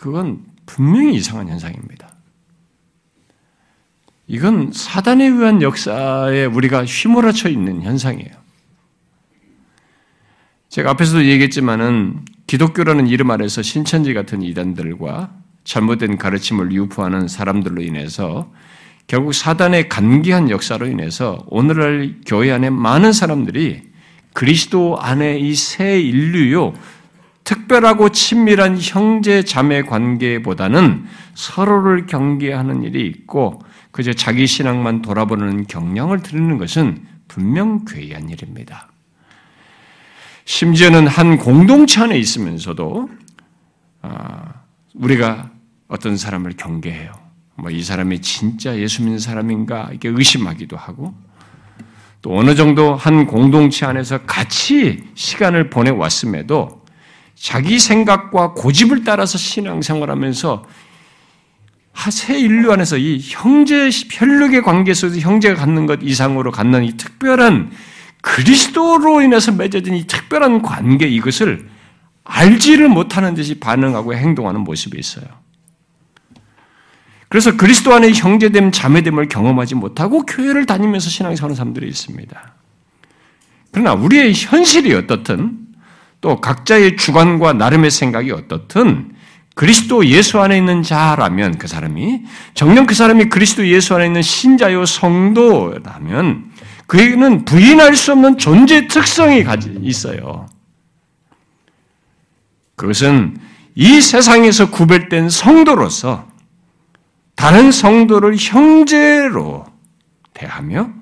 [0.00, 2.08] 그건 분명히 이상한 현상입니다.
[4.28, 8.30] 이건 사단에 의한 역사에 우리가 휘몰아쳐 있는 현상이에요.
[10.70, 15.34] 제가 앞에서도 얘기했지만은 기독교라는 이름 아래서 신천지 같은 이단들과
[15.64, 18.50] 잘못된 가르침을 유포하는 사람들로 인해서
[19.06, 23.82] 결국 사단의 간기한 역사로 인해서 오늘날 교회 안에 많은 사람들이
[24.32, 26.72] 그리스도 안에 이 새 인류요
[27.50, 33.60] 특별하고 친밀한 형제 자매 관계보다는 서로를 경계하는 일이 있고
[33.90, 38.88] 그저 자기 신앙만 돌아보는 경향을 들이는 것은 분명 괴이한 일입니다.
[40.44, 43.10] 심지어는 한 공동체 안에 있으면서도
[44.02, 44.54] 아,
[44.94, 45.50] 우리가
[45.88, 47.12] 어떤 사람을 경계해요.
[47.56, 51.14] 뭐 이 사람이 진짜 예수 믿는 사람인가 이렇게 의심하기도 하고
[52.22, 56.79] 또 어느 정도 한 공동체 안에서 같이 시간을 보내 왔음에도
[57.40, 60.62] 자기 생각과 고집을 따라서 신앙생활하면서
[62.10, 67.72] 새 인류 안에서 이 형제 혈육의 관계 속에서 형제가 갖는 것 이상으로 갖는 이 특별한
[68.20, 71.66] 그리스도로 인해서 맺어진 이 특별한 관계 이것을
[72.24, 75.24] 알지를 못하는 듯이 반응하고 행동하는 모습이 있어요.
[77.30, 82.54] 그래서 그리스도 안에 형제됨, 자매됨을 경험하지 못하고 교회를 다니면서 신앙생활하는 사람들이 있습니다.
[83.72, 85.59] 그러나 우리의 현실이 어떻든
[86.20, 89.12] 또 각자의 주관과 나름의 생각이 어떻든
[89.54, 92.22] 그리스도 예수 안에 있는 자라면 그 사람이
[92.54, 96.50] 정녕 그 사람이 그리스도 예수 안에 있는 신자요 성도라면
[96.86, 99.44] 그에게는 부인할 수 없는 존재 특성이
[99.82, 100.48] 있어요.
[102.76, 103.38] 그것은
[103.74, 106.26] 이 세상에서 구별된 성도로서
[107.36, 109.66] 다른 성도를 형제로
[110.34, 110.99] 대하며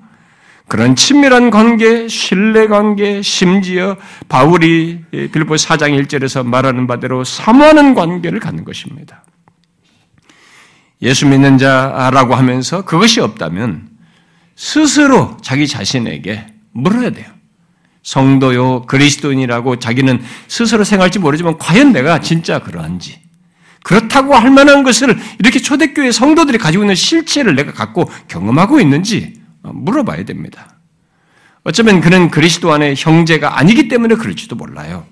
[0.69, 3.97] 그런 친밀한 관계, 신뢰 관계, 심지어
[4.29, 9.23] 바울이 빌보 4장 1절에서 말하는 바대로 사모하는 관계를 갖는 것입니다.
[11.01, 13.89] 예수 믿는 자라고 하면서 그것이 없다면
[14.55, 17.25] 스스로 자기 자신에게 물어야 돼요.
[18.03, 23.19] 성도요, 그리스도인이라고 자기는 스스로 생각할지 모르지만 과연 내가 진짜 그러한지.
[23.83, 30.25] 그렇다고 할 만한 것을 이렇게 초대교회 성도들이 가지고 있는 실체를 내가 갖고 경험하고 있는지 물어봐야
[30.25, 30.75] 됩니다.
[31.63, 35.05] 어쩌면 그는 그리스도 안에 형제가 아니기 때문에 그럴지도 몰라요.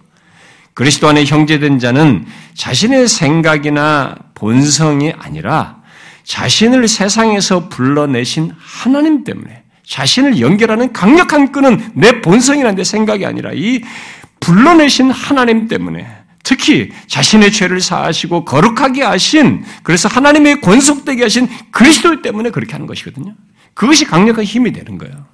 [0.73, 5.81] 그리스도 안에 형제된 자는 자신의 생각이나 본성이 아니라
[6.23, 13.81] 자신을 세상에서 불러내신 하나님 때문에 자신을 연결하는 강력한 끈은 내 본성이나 내 생각이 아니라 이
[14.39, 16.05] 불러내신 하나님 때문에
[16.43, 23.33] 특히 자신의 죄를 사하시고 거룩하게 하신 그래서 하나님의 권속되게 하신 그리스도 때문에 그렇게 하는 것이거든요.
[23.77, 25.27] 그것이 강력한 힘이 되는 거예요.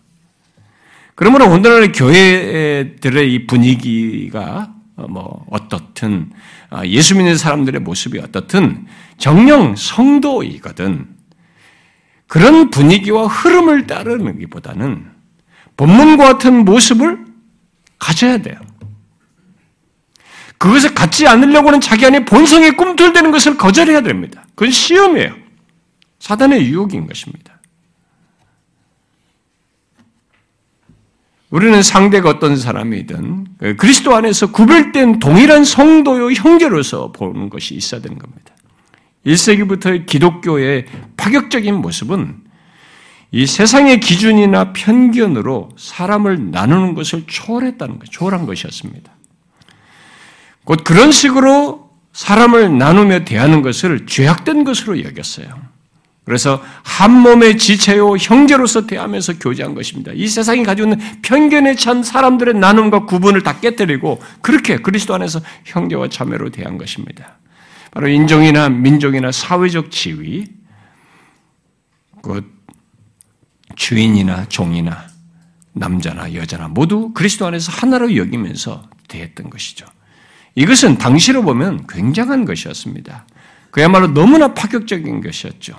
[1.15, 6.29] 그러므로 오늘날 교회들의 이 분위기가 뭐 어떻든
[6.69, 8.85] 아, 예수 믿는 사람들의 모습이 어떻든
[9.17, 11.07] 정령 성도이거든
[12.27, 15.09] 그런 분위기와 흐름을 따르는 것보다는
[15.77, 17.25] 본문과 같은 모습을
[17.97, 18.57] 가져야 돼요.
[20.57, 24.45] 그것을 갖지 않으려고 하는 자기 안에 본성에 꿈틀대는 것을 거절해야 됩니다.
[24.53, 25.33] 그건 시험이에요.
[26.19, 27.52] 사단의 유혹인 것입니다.
[31.53, 38.17] 우리는 상대가 어떤 사람이든 그 그리스도 안에서 구별된 동일한 성도요 형제로서 보는 것이 있어야 되는
[38.17, 38.55] 겁니다.
[39.23, 42.37] 1세기부터의 기독교의 파격적인 모습은
[43.31, 49.11] 이 세상의 기준이나 편견으로 사람을 나누는 것을 초월했다는 것, 초월한 것이었습니다.
[50.63, 55.72] 곧 그런 식으로 사람을 나누며 대하는 것을 죄악된 것으로 여겼어요.
[56.25, 60.11] 그래서 한 몸의 지체요 형제로서 대하면서 교제한 것입니다.
[60.13, 66.07] 이 세상이 가지고 있는 편견에 찬 사람들의 나눔과 구분을 다 깨뜨리고 그렇게 그리스도 안에서 형제와
[66.07, 67.39] 자매로 대한 것입니다.
[67.91, 70.45] 바로 인종이나 민족이나 사회적 지위,
[72.21, 72.53] 그
[73.75, 75.05] 주인이나 종이나
[75.73, 79.85] 남자나 여자나 모두 그리스도 안에서 하나로 여기면서 대했던 것이죠.
[80.55, 83.25] 이것은 당시로 보면 굉장한 것이었습니다.
[83.71, 85.75] 그야말로 너무나 파격적인 것이었죠.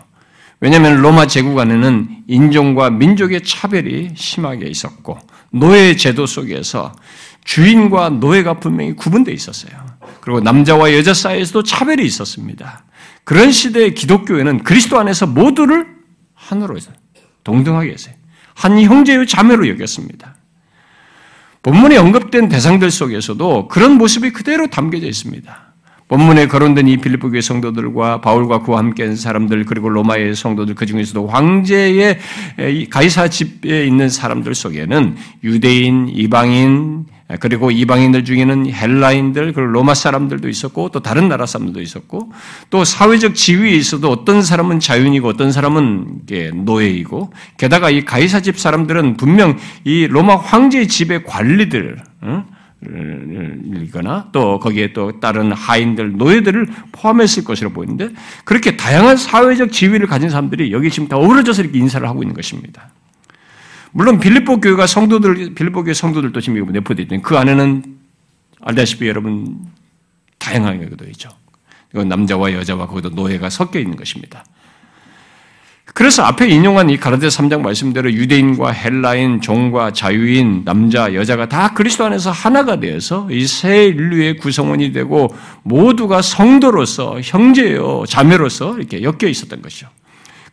[0.64, 5.18] 왜냐하면 로마 제국 안에는 인종과 민족의 차별이 심하게 있었고
[5.50, 6.96] 노예 제도 속에서
[7.44, 9.74] 주인과 노예가 분명히 구분되어 있었어요.
[10.22, 12.86] 그리고 남자와 여자 사이에서도 차별이 있었습니다.
[13.24, 15.86] 그런 시대의 기독교회는 그리스도 안에서 모두를
[16.32, 16.92] 하나로 해서
[17.44, 18.14] 동등하게 했어요.
[18.54, 20.34] 한 형제의 자매로 여겼습니다.
[21.62, 25.63] 본문에 언급된 대상들 속에서도 그런 모습이 그대로 담겨져 있습니다.
[26.14, 31.26] 본문에 거론된 이 빌립보 교회 성도들과 바울과 그와 함께한 사람들 그리고 로마의 성도들 그 중에서도
[31.26, 32.20] 황제의
[32.88, 37.06] 가이사 집에 있는 사람들 속에는 유대인, 이방인,
[37.40, 42.30] 그리고 이방인들 중에는 헬라인들, 그리고 로마 사람들도 있었고, 또 다른 나라 사람들도 있었고,
[42.70, 46.20] 또 사회적 지위에 있어도 어떤 사람은 자윤이고 어떤 사람은
[46.64, 51.96] 노예이고, 게다가 이 가이사 집 사람들은 분명 이 로마 황제의 집의 관리들,
[53.82, 58.10] 이거나 또 거기에 또 다른 하인들, 노예들을 포함했을 것으로 보이는데
[58.44, 62.90] 그렇게 다양한 사회적 지위를 가진 사람들이 여기 지금 다 어우러져서 이렇게 인사를 하고 있는 것입니다.
[63.92, 67.84] 물론 빌립보 교회가 성도들, 빌립보 교회 성도들도 지금 내포되어 있는 그 안에는
[68.60, 69.66] 알다시피 여러분
[70.38, 71.30] 경우도 있죠.
[71.92, 74.44] 남자와 여자와 거기도 노예가 섞여 있는 것입니다.
[75.92, 82.06] 그래서 앞에 인용한 이 가라데 3장 말씀대로 유대인과 헬라인, 종과 자유인, 남자, 여자가 다 그리스도
[82.06, 89.88] 안에서 하나가 되어서 이새 인류의 구성원이 되고 모두가 성도로서 형제요, 자매로서 이렇게 엮여 있었던 것이죠.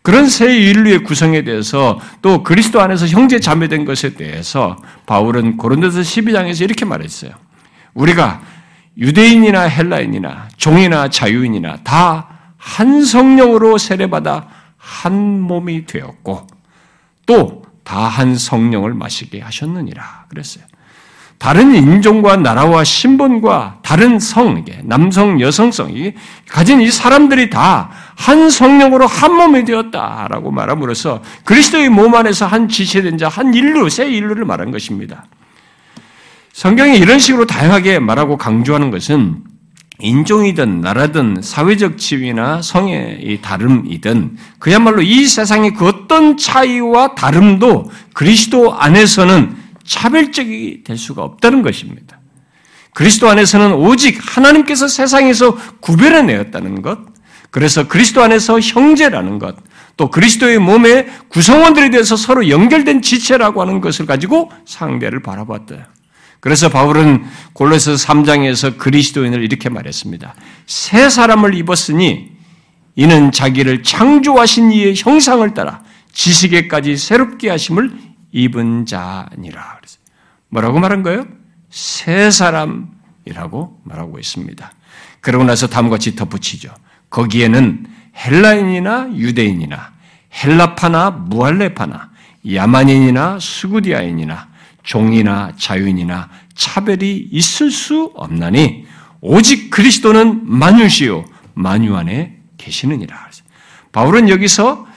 [0.03, 6.61] 그런 새 인류의 구성에 대해서 또 그리스도 안에서 형제 자매된 것에 대해서 바울은 고린도서 12장에서
[6.61, 7.31] 이렇게 말했어요.
[7.93, 8.41] 우리가
[8.97, 14.47] 유대인이나 헬라인이나 종이나 자유인이나 다 한 성령으로 세례받아
[14.81, 16.47] 한 몸이 되었고
[17.25, 20.63] 또 다 한 성령을 마시게 하셨느니라 그랬어요.
[21.37, 26.13] 다른 인종과 나라와 신분과 다른 성, 남성, 여성성이
[26.47, 33.17] 가진 이 사람들이 다 한 성령으로 한 몸이 되었다라고 말함으로써 그리스도의 몸 안에서 한 지체된
[33.17, 35.25] 자, 한 인류, 새 인류를 말한 것입니다.
[36.53, 39.43] 성경이 이런 식으로 다양하게 말하고 강조하는 것은
[40.01, 49.55] 인종이든 나라든 사회적 지위나 성의 다름이든 그야말로 이 세상의 그 어떤 차이와 다름도 그리스도 안에서는
[49.83, 52.19] 차별적이 될 수가 없다는 것입니다.
[52.93, 56.99] 그리스도 안에서는 오직 하나님께서 세상에서 구별해 내었다는 것,
[57.49, 59.55] 그래서 그리스도 안에서 형제라는 것,
[59.97, 65.89] 또 그리스도의 몸의 구성원들에 대해서 서로 연결된 지체라고 하는 것을 가지고 상대를 바라봤다.
[66.41, 67.23] 그래서 바울은
[67.53, 70.35] 골로새 3장에서 그리스도인을 이렇게 말했습니다.
[70.65, 72.31] 새 사람을 입었으니
[72.95, 77.91] 이는 자기를 창조하신 이의 형상을 따라 지식에까지 새롭게 하심을
[78.33, 79.79] 입은 자니라.
[80.49, 81.25] 뭐라고 말한 거예요?
[81.69, 84.71] 새 사람이라고 말하고 있습니다.
[85.21, 86.73] 그러고 나서 다음과 같이 덧붙이죠.
[87.09, 87.85] 거기에는
[88.17, 89.91] 헬라인이나 유대인이나
[90.43, 92.09] 헬라파나 무할레파나
[92.51, 94.50] 야만인이나 수구디아인이나
[94.83, 98.85] 종이나 자유인이나 차별이 있을 수 없나니
[99.21, 103.29] 오직 그리스도는 만유시요 만유 안에 계시느니라.
[103.91, 104.87] 바울은 여기서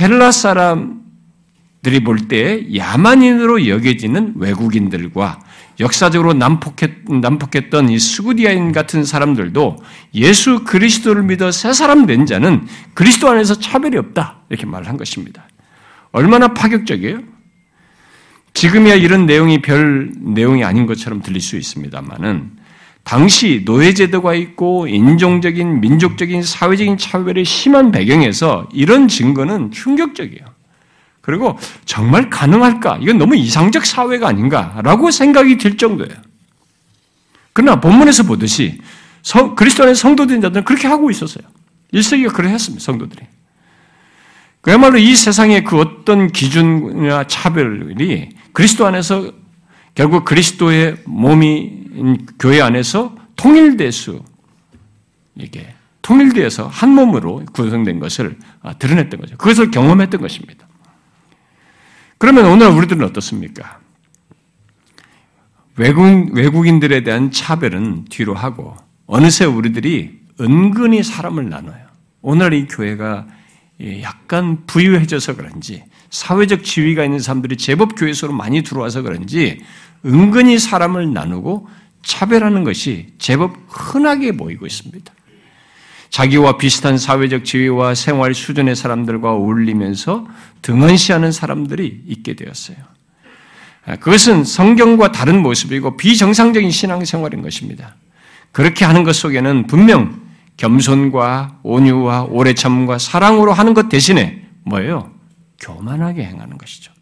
[0.00, 5.40] 헬라 사람들이 볼 때 야만인으로 여겨지는 외국인들과
[5.80, 9.76] 역사적으로 난폭했, 난폭했던 이 수구디아인 같은 사람들도
[10.14, 14.36] 예수 그리스도를 믿어 새 사람 된 자는 그리스도 안에서 차별이 없다.
[14.48, 15.48] 이렇게 말을 한 것입니다.
[16.12, 17.33] 얼마나 파격적이에요?
[18.54, 22.52] 지금이야 이런 내용이 별 내용이 아닌 것처럼 들릴 수 있습니다만은
[23.02, 30.54] 당시 노예제도가 있고 인종적인 민족적인 사회적인 차별이 심한 배경에서 이런 증거는 충격적이에요.
[31.20, 32.98] 그리고 정말 가능할까?
[33.02, 36.14] 이건 너무 이상적 사회가 아닌가라고 생각이 들 정도예요.
[37.52, 38.80] 그러나 본문에서 보듯이
[39.22, 41.44] 성, 그리스도 안에 성도된 자들은 그렇게 하고 있었어요.
[41.92, 42.82] 1세기가 그래 했습니다.
[42.82, 43.22] 성도들이.
[44.60, 49.32] 그야말로 이 세상의 그 어떤 기준이나 차별이 그리스도 안에서
[49.94, 54.24] 결국 그리스도의 몸이 교회 안에서 통일될 수
[55.34, 59.36] 이게 통일되어서 한 몸으로 구성된 것을 아, 드러냈던 거죠.
[59.36, 60.66] 그것을 경험했던 것입니다.
[62.18, 63.80] 그러면 오늘 우리들은 어떻습니까?
[65.76, 68.76] 외국, 외국인들에 대한 차별은 뒤로 하고
[69.06, 71.84] 어느새 우리들이 은근히 사람을 나눠요.
[72.22, 73.26] 오늘 이 교회가
[74.02, 75.84] 약간 부유해져서 그런지
[76.14, 79.58] 사회적 지위가 있는 사람들이 제법 교회 속으로 많이 들어와서 그런지
[80.06, 81.68] 은근히 사람을 나누고
[82.04, 85.12] 차별하는 것이 제법 흔하게 보이고 있습니다.
[86.10, 90.24] 자기와 비슷한 사회적 지위와 생활 수준의 사람들과 어울리면서
[90.62, 92.76] 등한시하는 사람들이 있게 되었어요.
[93.98, 97.96] 그것은 성경과 다른 모습이고 비정상적인 신앙생활인 것입니다.
[98.52, 100.22] 그렇게 하는 것 속에는 분명
[100.58, 105.13] 겸손과 온유와 오래 참과 사랑으로 하는 것 대신에 뭐예요?
[105.64, 106.92] 교만하게 행하는 것이죠.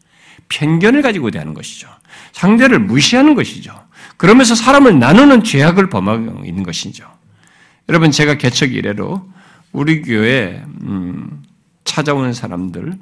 [0.49, 1.89] 편견을 가지고 대하는 것이죠.
[2.33, 3.75] 상대를 무시하는 것이죠.
[4.17, 7.07] 그러면서 사람을 나누는 죄악을 범하고 있는 것이죠.
[7.89, 9.29] 여러분 제가 개척 이래로
[9.73, 11.43] 우리 교회 음,
[11.85, 12.99] 찾아오는 사람들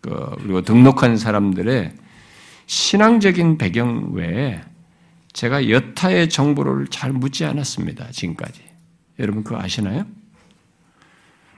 [0.00, 1.92] 그, 그리고 등록한 사람들의
[2.66, 4.60] 신앙적인 배경 외에
[5.32, 8.10] 제가 여타의 정보를 잘 묻지 않았습니다.
[8.10, 8.62] 지금까지.
[9.18, 10.06] 여러분 그거 아시나요?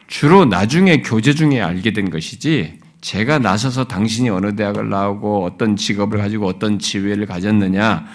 [0.08, 6.18] 주로 나중에 교제 중에 알게 된 것이지 제가 나서서 당신이 어느 대학을 나오고 어떤 직업을
[6.18, 8.06] 가지고 어떤 지위를 가졌느냐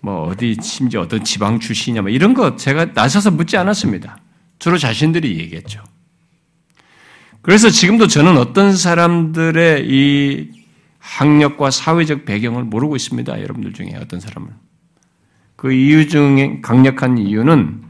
[0.00, 4.18] 뭐 어디 심지어 어떤 지방 출신이냐 뭐 이런 거 제가 나서서 묻지 않았습니다.
[4.58, 5.82] 주로 자신들이 얘기했죠.
[7.40, 10.50] 그래서 지금도 저는 어떤 사람들의 이
[10.98, 13.40] 학력과 사회적 배경을 모르고 있습니다.
[13.40, 14.50] 여러분들 중에 어떤 사람을.
[15.56, 17.83] 그 이유 중에 강력한 이유는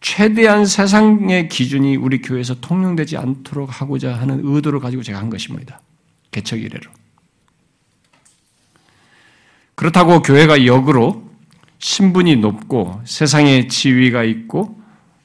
[0.00, 5.80] 최대한 세상의 기준이 우리 교회에서 통용되지 않도록 하고자 하는 의도를 가지고 제가 한 것입니다.
[6.30, 6.90] 개척 이래로.
[9.74, 11.28] 그렇다고 교회가 역으로
[11.78, 14.78] 신분이 높고 세상에 지위가 있고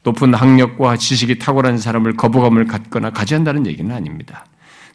[0.03, 4.45] 높은 학력과 지식이 탁월한 사람을 거부감을 갖거나 가지 한다는 얘기는 아닙니다.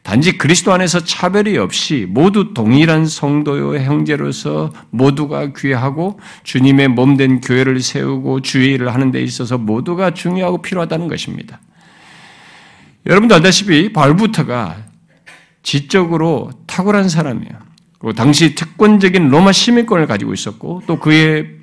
[0.08, 8.40] 단지 그리스도 안에서 차별이 없이 모두 동일한 성도요 형제로서 모두가 귀하고 주님의 몸된 교회를 세우고
[8.40, 11.60] 주의를 하는 데 있어서 모두가 중요하고 필요하다는 것입니다.
[13.04, 14.76] 여러분도 알다시피 바울부터가
[15.62, 17.52] 지적으로 탁월한 사람이에요.
[17.98, 21.58] 그리고 당시 특권적인 로마 시민권을 가지고 있었고 또 그의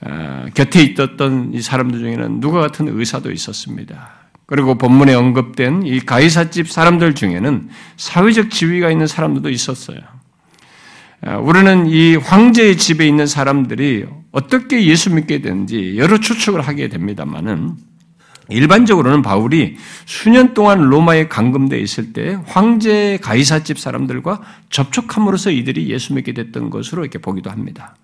[0.00, 4.19] 어, 곁에 있었던 이 사람들 중에는 누가 같은 의사도 있었습니다.
[4.50, 10.00] 그리고 본문에 언급된 이 가이사집 사람들 중에는 사회적 지위가 있는 사람들도 있었어요.
[11.22, 17.76] 어, 우리는 이 황제의 집에 있는 사람들이 어떻게 예수 믿게 되는지 여러 추측을 하게 됩니다만은
[18.48, 19.76] 일반적으로는 바울이
[20.06, 24.40] 수년 동안 로마에 감금되어 있을 때 황제 가이사집 사람들과
[24.70, 27.94] 접촉함으로써 이들이 예수 믿게 됐던 것으로 이렇게 보기도 합니다.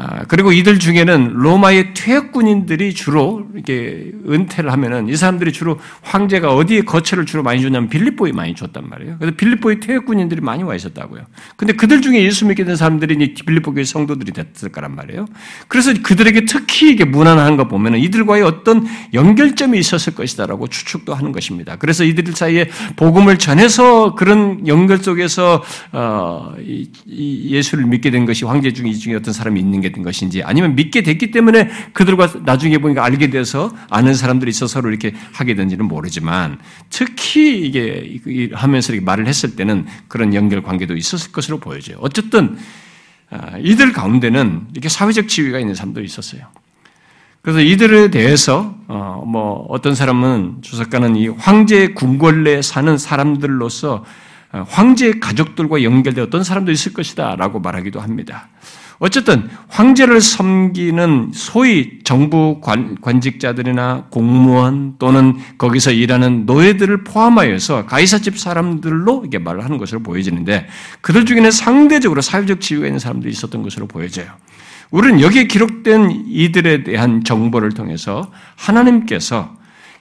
[0.00, 6.82] 아, 그리고 이들 중에는 로마의 퇴역군인들이 주로 이렇게 은퇴를 하면은 이 사람들이 주로 황제가 어디에
[6.82, 9.16] 거처를 주로 많이 줬냐면 빌립보에 많이 줬단 말이에요.
[9.18, 11.22] 그래서 빌립보에 퇴역군인들이 많이 와 있었다고요.
[11.56, 15.26] 근데 그들 중에 예수 믿게 된 사람들이 빌립보 교회 성도들이 됐을 거란 말이에요.
[15.66, 21.74] 그래서 그들에게 특히 이게 무난한 거 보면은 이들과의 어떤 연결점이 있었을 것이다라고 추측도 하는 것입니다.
[21.74, 26.88] 그래서 이들 사이에 복음을 전해서 그런 연결 속에서 어, 이,
[27.50, 31.02] 예수를 믿게 된 것이 황제 중에 이 중에 어떤 사람이 있는 게된 것인지 아니면 믿게
[31.02, 36.58] 됐기 때문에 그들과 나중에 보니까 알게 돼서 아는 사람들이 있어 서로 이렇게 하게 된지는 모르지만
[36.90, 41.98] 특히 이게 하면서 이렇게 말을 했을 때는 그런 연결 관계도 있었을 것으로 보여져요.
[42.00, 42.58] 어쨌든
[43.30, 46.46] 아, 이들 가운데는 이렇게 사회적 지위가 있는 사람도 있었어요.
[47.42, 54.04] 그래서 이들에 대해서 어, 뭐 어떤 사람은 주석가는 이 황제 궁궐내에 사는 사람들로서
[54.52, 58.48] 어, 황제 가족들과 연결된 어떤 사람도 있을 것이다라고 말하기도 합니다.
[59.00, 69.24] 어쨌든 황제를 섬기는 소위 정부 관, 직자들이나 공무원 또는 거기서 일하는 노예들을 포함하여서 가이사집 사람들로
[69.24, 70.66] 이게 말을 하는 것으로 보여지는데
[71.00, 74.26] 그들 중에는 상대적으로 사회적 지위가 있는 사람들이 있었던 것으로 보여져요.
[74.90, 79.56] 우리는 여기에 기록된 이들에 대한 정보를 통해서 하나님께서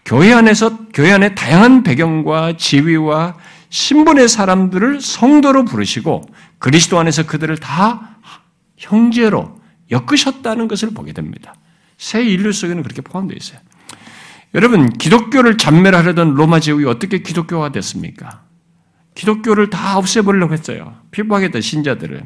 [0.06, 3.36] 교회 안에서 교회 안에 다양한 배경과 지위와
[3.70, 6.24] 신분의 사람들을 성도로 부르시고
[6.60, 8.17] 그리스도 안에서 그들을 다
[8.78, 9.60] 형제로
[9.92, 11.56] 엮으셨다는 것을 보게 됩니다.
[11.98, 13.60] 새 인류 속에는 그렇게 포함되어 있어요.
[14.54, 18.44] 여러분, 기독교를 잔멸하려던 로마 제국이 어떻게 기독교가 됐습니까?
[19.16, 20.96] 기독교를 다 없애버리려고 했어요.
[21.12, 22.24] 피부하겠다, 신자들을.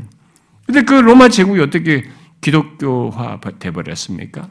[0.66, 2.04] 근데 그 로마 제국이 어떻게
[2.42, 4.50] 기독교화 돼버렸습니까?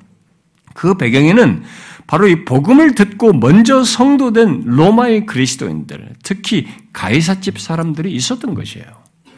[0.75, 1.63] 그 배경에는
[2.07, 8.87] 바로 이 복음을 듣고 먼저 성도된 로마의 그리스도인들, 특히 가이사집 사람들이 있었던 것이에요.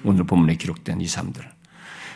[0.05, 1.52] 오늘 본문에 기록된 이 사람들.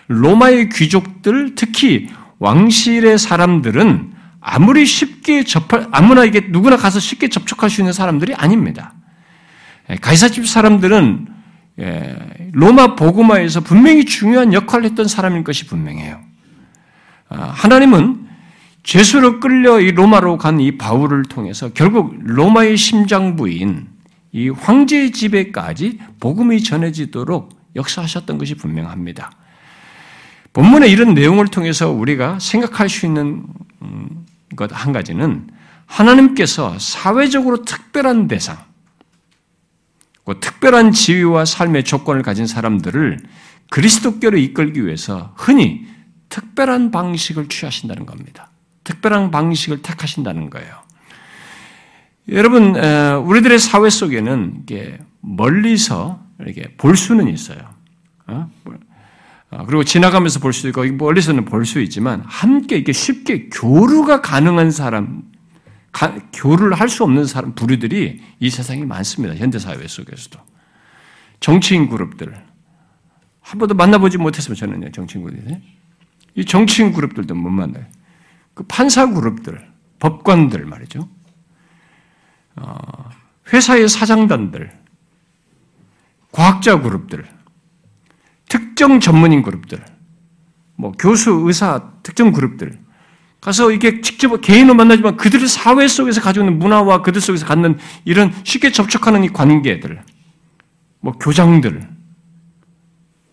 [0.09, 7.81] 로마의 귀족들, 특히 왕실의 사람들은 아무리 쉽게 접할, 아무나 이게 누구나 가서 쉽게 접촉할 수
[7.81, 8.95] 있는 사람들이 아닙니다.
[9.91, 11.29] 예, 가이사집 사람들은
[11.81, 12.17] 예,
[12.53, 16.21] 로마 복음화에서 분명히 중요한 역할을 했던 사람인 것이 분명해요.
[17.29, 18.27] 아, 하나님은
[18.83, 23.89] 죄수로 끌려 이 로마로 간 이 바울을 통해서 결국 로마의 심장부인
[24.33, 29.31] 이 황제의 집에까지 복음이 전해지도록 역사하셨던 것이 분명합니다.
[30.57, 33.45] 본문의 이런 내용을 통해서 우리가 생각할 수 있는
[33.83, 34.27] 음,
[34.57, 35.49] 것한 가지는
[35.85, 38.57] 하나님께서 사회적으로 특별한 대상,
[40.25, 43.19] 그 특별한 지위와 삶의 조건을 가진 사람들을
[43.69, 45.87] 그리스도께로 이끌기 위해서 흔히
[46.31, 48.49] 특별한 방식을 취하신다는 겁니다.
[48.83, 50.75] 특별한 방식을 택하신다는 거예요.
[52.31, 52.77] 여러분,
[53.27, 54.65] 우리들의 사회 속에는
[55.21, 57.59] 멀리서 이렇게 볼 수는 있어요.
[59.51, 59.57] 어?
[59.59, 64.71] 어, 그리고 지나가면서 볼 수도 있고 멀리서는 볼 수 있지만 함께 이렇게 쉽게 교류가 가능한
[64.71, 65.23] 사람,
[66.33, 69.35] 교류를 할 수 없는 사람 부류들이 이 세상에 많습니다.
[69.37, 70.39] 현대 사회 속에서도
[71.41, 72.35] 정치인 그룹들
[73.41, 75.57] 한 번도 만나보지 못했으면 저는 정치인 그룹이
[76.35, 77.85] 이 정치인 그룹들도 못 만나요.
[78.55, 79.67] 그 판사 그룹들,
[80.01, 81.09] 법관들 말이죠.
[82.57, 83.11] 어,
[83.53, 84.73] 회사의 사장단들,
[86.33, 87.27] 과학자 그룹들,
[88.77, 89.83] 특정 전문인 그룹들,
[90.77, 92.79] 뭐 교수, 의사, 특정 그룹들
[93.41, 98.35] 가서 이게 직접 개인으로 만나지만 그들의 사회 속에서 가지고 있는 문화와 그들 속에서 갖는 이런
[98.45, 100.03] 쉽게 접촉하는 이 관계들,
[101.01, 101.89] 뭐 교장들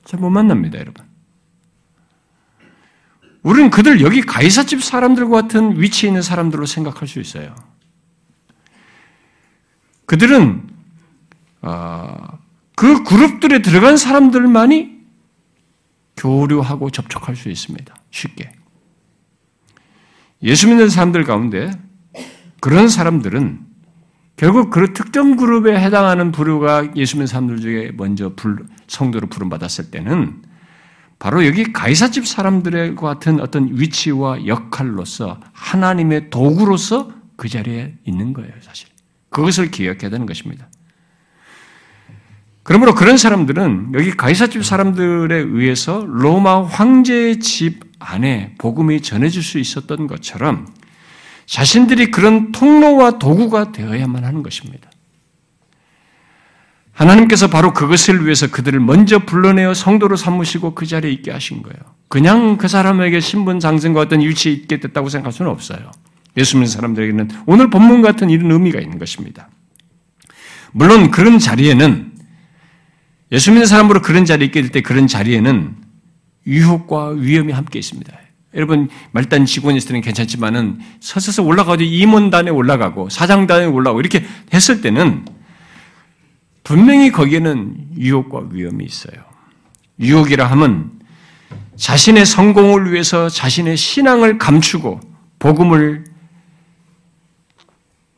[0.05, 1.05] 잘 못 만납니다, 여러분.
[3.41, 7.53] 우리는 그들 여기 가이사집 사람들과 같은 위치에 있는 사람들로 생각할 수 있어요.
[10.05, 10.69] 그들은
[11.63, 12.39] 어,
[12.75, 14.92] 그 그룹들에 들어간 사람들만이
[16.17, 17.95] 교류하고 접촉할 수 있습니다.
[18.11, 18.51] 쉽게.
[20.41, 21.71] 예수 믿는 사람들 가운데
[22.59, 23.59] 그런 사람들은
[24.35, 28.33] 결국 그 특정 그룹에 해당하는 부류가 예수 믿는 사람들 중에 먼저
[28.87, 30.43] 성도로 부름받았을 때는
[31.19, 38.89] 바로 여기 가이사집 사람들과 같은 어떤 위치와 역할로서 하나님의 도구로서 그 자리에 있는 거예요, 사실.
[39.29, 40.67] 그것을 기억해야 되는 것입니다.
[42.63, 50.07] 그러므로 그런 사람들은 여기 가이사집 사람들에 의해서 로마 황제의 집 안에 복음이 전해질 수 있었던
[50.07, 50.67] 것처럼
[51.45, 54.89] 자신들이 그런 통로와 도구가 되어야만 하는 것입니다.
[56.93, 61.77] 하나님께서 바로 그것을 위해서 그들을 먼저 불러내어 성도로 삼으시고 그 자리에 있게 하신 거예요.
[62.07, 65.91] 그냥 그 사람에게 신분 상승과 어떤 위치에 있게 됐다고 생각할 수는 없어요.
[66.37, 69.49] 예수 믿는 사람들에게는 오늘 본문 같은 이런 의미가 있는 것입니다.
[70.71, 72.12] 물론 그런 자리에는
[73.33, 75.75] 예수 믿는 사람으로 그런 자리에 있게 될 때 그런 자리에는
[76.47, 78.15] 유혹과 위험이 함께 있습니다.
[78.53, 84.23] 여러분 말단 직원일 때는 괜찮지만은 서서서 올라가도 임원단에 올라가고 사장단에 올라가고 이렇게
[84.53, 85.25] 했을 때는
[86.63, 89.15] 분명히 거기에는 유혹과 위험이 있어요.
[89.99, 90.91] 유혹이라 함은
[91.75, 94.99] 자신의 성공을 위해서 자신의 신앙을 감추고
[95.39, 96.03] 복음을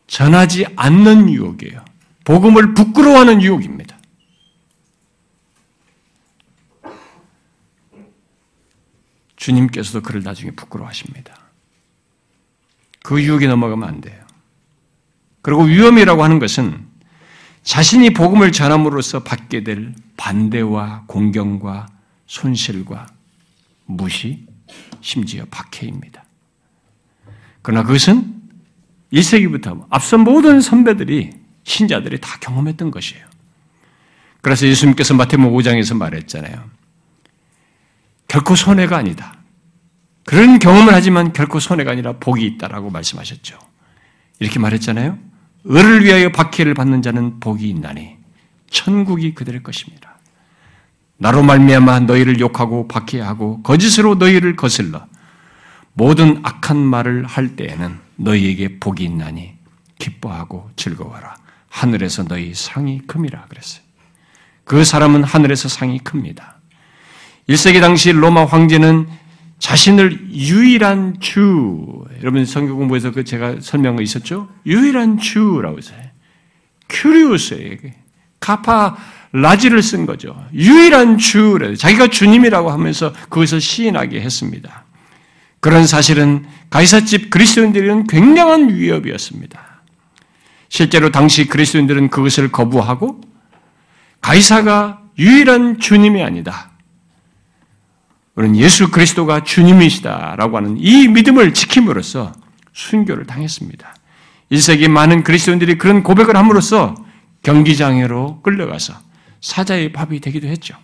[0.07, 1.84] 전하지 않는 유혹이에요.
[2.26, 3.95] 복음을 부끄러워하는 유혹입니다.
[9.46, 11.38] 주님께서도 그를 나중에 부끄러워하십니다.
[13.04, 14.26] 그 유혹에 넘어가면 안 돼요.
[15.43, 16.88] 그리고 위험이라고 하는 것은
[17.64, 21.86] 자신이 복음을 전함으로써 받게 될 반대와 공경과
[22.26, 23.06] 손실과
[23.86, 24.48] 무시,
[25.02, 26.26] 심지어 박해입니다.
[27.62, 28.41] 그러나 그것은
[29.14, 31.32] 1세기부터 앞선 모든 선배들이
[31.64, 33.24] 신자들이 다 경험했던 것이에요.
[34.41, 36.70] 그래서 예수님께서 마태복음 5장에서 말했잖아요.
[38.28, 39.35] 결코 손해가 아니다.
[40.26, 43.58] 그런 경험을 하지만 결코 손해가 아니라 복이 있다라고 말씀하셨죠.
[44.40, 45.18] 이렇게 말했잖아요.
[45.70, 48.18] 을을 위하여 박해를 받는 자는 복이 있나니
[48.70, 50.18] 천국이 그들의 것입니다.
[51.18, 55.06] 나로 말미암아 너희를 욕하고 박해하고 거짓으로 너희를 거슬러
[55.94, 59.54] 모든 악한 말을 할 때에는 너희에게 복이 있나니
[59.98, 61.36] 기뻐하고 즐거워라.
[61.70, 63.84] 하늘에서 너희 상이 큼이라 그랬어요.
[64.64, 66.60] 그 사람은 하늘에서 상이 큽니다.
[67.48, 69.08] 1세기 당시 로마 황제는
[69.66, 74.47] 자신을 유일한 주, 여러분 성경 공부에서 그 제가 설명한 거 있었죠?
[74.68, 75.97] 유일한 주라고 했어요.
[76.88, 77.95] 큐리우스에게
[78.39, 78.95] 카파
[79.32, 80.39] 라지를 쓴 거죠.
[80.53, 84.86] 유일한 주래 자기가 주님이라고 하면서 그것을 시인하게 했습니다.
[85.61, 89.59] 그런 사실은 가이사집 그리스도인들은 굉장한 위협이었습니다.
[90.70, 93.20] 실제로 당시 그리스도인들은 그것을 거부하고
[94.22, 96.75] 가이사가 유일한 주님이 아니다.
[98.36, 102.34] 우리는 예수 그리스도가 주님이시다라고 하는 이 믿음을 지킴으로써
[102.74, 103.96] 순교를 당했습니다.
[104.52, 106.96] 1세기 많은 그리스도인들이 그런 고백을 함으로써
[107.44, 108.94] 경기장애로 끌려가서
[109.42, 110.76] 사자의 밥이 되기도 했죠.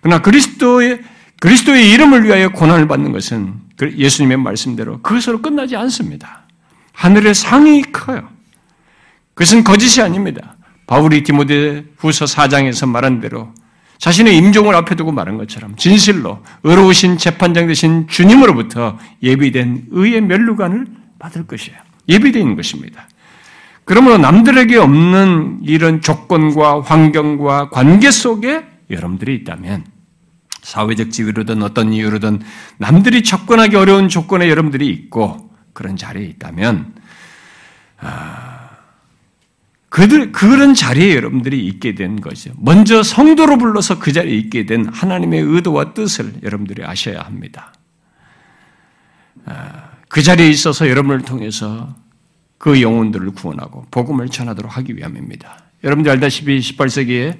[0.00, 1.00] 그러나 그리스도의
[1.40, 6.46] 그리스도의 이름을 위하여 고난을 받는 것은 그 예수님의 말씀대로 그것으로 끝나지 않습니다.
[6.92, 8.28] 하늘의 상이 커요.
[9.34, 10.56] 그것은 거짓이 아닙니다.
[10.86, 13.52] 바울이 디모데 후서 4장에서 말한 대로
[13.98, 20.86] 자신의 임종을 앞에 두고 말한 것처럼 진실로 의로우신 재판장 되신 주님으로부터 예비된 의의 멸류관을
[21.18, 21.78] 받을 것이에요.
[22.08, 23.08] 예비된 것입니다.
[23.84, 29.84] 그러므로 남들에게 없는 이런 조건과 환경과 관계 속에 여러분들이 있다면
[30.62, 32.40] 사회적 지위로든 어떤 이유로든
[32.78, 36.94] 남들이 접근하기 어려운 조건에 여러분들이 있고 그런 자리에 있다면
[38.00, 38.53] 아,
[39.94, 42.50] 그들 그런 자리에 여러분들이 있게 된 거죠.
[42.58, 47.72] 먼저 성도로 불러서 그 자리에 있게 된 하나님의 의도와 뜻을 여러분들이 아셔야 합니다.
[49.44, 51.94] 아, 그 자리에 있어서 여러분을 통해서
[52.58, 55.58] 그 영혼들을 구원하고 복음을 전하도록 하기 위함입니다.
[55.84, 57.38] 여러분들 알다시피 18세기에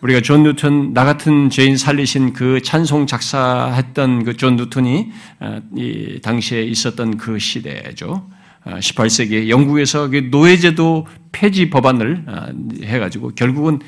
[0.00, 6.20] 우리가 존 뉴턴 나 같은 죄인 살리신 그 찬송 작사했던 그 존 뉴턴이 어, 이
[6.22, 8.37] 당시에 있었던 그 시대죠.
[8.76, 12.46] 18세기에 어, 영국에서 그 노예제도 폐지 법안을 어,
[12.82, 13.80] 해가지고 결국은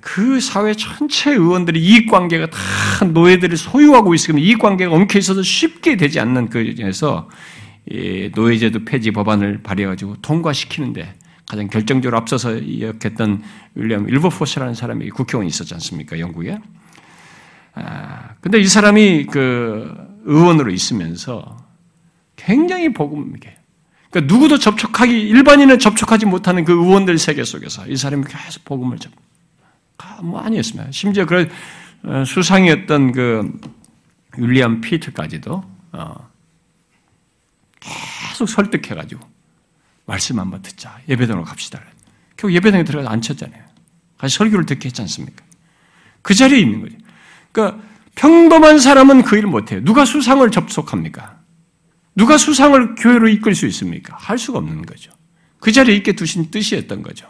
[0.00, 5.96] 그 사회 전체 의원들이 이익 관계가 다 노예들이 소유하고 있으면 이익 관계가 엉켜 있어서 쉽게
[5.96, 7.28] 되지 않는 그 중에서
[8.34, 11.14] 노예제도 폐지 법안을 발의해가지고 통과시키는데
[11.48, 13.42] 가장 결정적으로 앞서서 이역했던
[13.74, 16.18] 윌리엄 일버포스라는 사람이 국회의원이 있었지 않습니까?
[16.18, 16.58] 영국에.
[17.74, 19.90] 아, 근데 이 사람이 그
[20.24, 21.61] 의원으로 있으면서
[22.44, 23.56] 굉장히 복음이게.
[24.10, 29.10] 그러니까 누구도 접촉하기 일반인은 접촉하지 못하는 그 의원들 세계 속에서 이 사람이 계속 복음을 접.
[30.22, 30.90] 뭐 아니었습니다.
[30.90, 31.48] 심지어 그
[32.26, 33.60] 수상이었던 그
[34.36, 36.30] 윌리엄 피트까지도 어,
[37.80, 39.20] 계속 설득해가지고
[40.04, 40.98] 말씀 한번 듣자.
[41.08, 41.80] 예배당으로 갑시다.
[42.36, 43.62] 결국 예배당에 들어가서 앉혔잖아요.
[44.18, 45.44] 같이 설교를 듣게 했지 않습니까?
[46.22, 46.96] 그 자리에 있는 거죠.
[47.52, 47.82] 그러니까
[48.14, 49.82] 평범한 사람은 그 일을 못해요.
[49.82, 51.41] 누가 수상을 접속합니까?
[52.14, 54.16] 누가 수상을 교회로 이끌 수 있습니까?
[54.16, 55.12] 할 수가 없는 거죠.
[55.58, 57.26] 그 자리에 있게 두신 뜻이었던 거죠.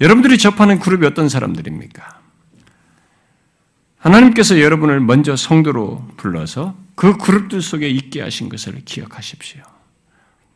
[0.00, 2.20] 여러분들이 접하는 그룹이 어떤 사람들입니까?
[3.98, 9.62] 하나님께서 여러분을 먼저 성도로 불러서 그 그룹들 속에 있게 하신 것을 기억하십시오.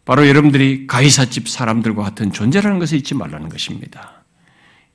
[0.05, 4.25] 바로 여러분들이 가이사집 사람들과 같은 존재라는 것을 잊지 말라는 것입니다.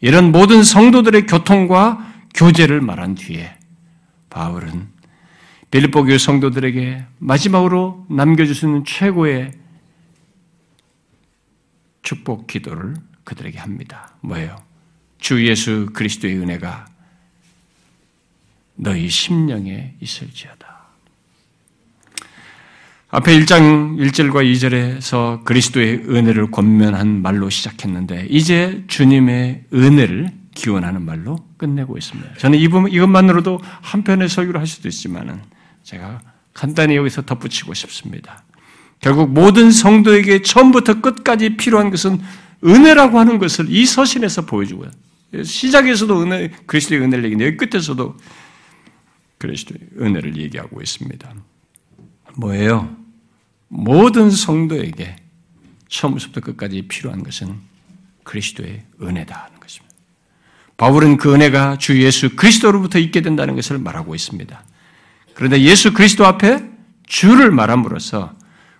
[0.01, 3.55] 이런 모든 성도들의 교통과 교제를 말한 뒤에
[4.29, 4.89] 바울은
[5.75, 9.51] 빌립보 교회 성도들에게 마지막으로 남겨주시는 최고의
[12.01, 12.93] 축복 기도를
[13.25, 14.15] 그들에게 합니다.
[14.21, 14.55] 뭐예요?
[15.19, 16.85] 주 예수 그리스도의 은혜가
[18.75, 20.85] 너희 심령에 있을지어다.
[23.09, 31.97] 앞에 1장 1절과 2절에서 그리스도의 은혜를 권면한 말로 시작했는데 이제 주님의 은혜를 기원하는 말로 끝내고
[31.97, 32.35] 있습니다.
[32.37, 35.41] 저는 이 부분 이것만으로도 한편의 설교를 할 수도 있지만은
[35.85, 36.19] 제가
[36.53, 38.43] 간단히 여기서 덧붙이고 싶습니다.
[38.99, 42.19] 결국 모든 성도에게 처음부터 끝까지 필요한 것은
[42.63, 44.89] 은혜라고 하는 것을 이 서신에서 보여주고요.
[45.43, 48.17] 시작에서도 은혜, 그리스도의 은혜를 얘기하는데 끝에서도
[49.37, 51.33] 그리스도의 은혜를 얘기하고 있습니다.
[52.37, 52.95] 뭐예요?
[53.67, 55.17] 모든 성도에게
[55.87, 57.59] 처음부터 끝까지 필요한 것은
[58.23, 59.95] 그리스도의 은혜다 하는 것입니다.
[60.77, 64.63] 바울은 그 은혜가 주 예수 그리스도로부터 있게 된다는 것을 말하고 있습니다.
[65.35, 66.63] 그런데 예수 그리스도 앞에
[67.05, 68.33] 주를 말함으로써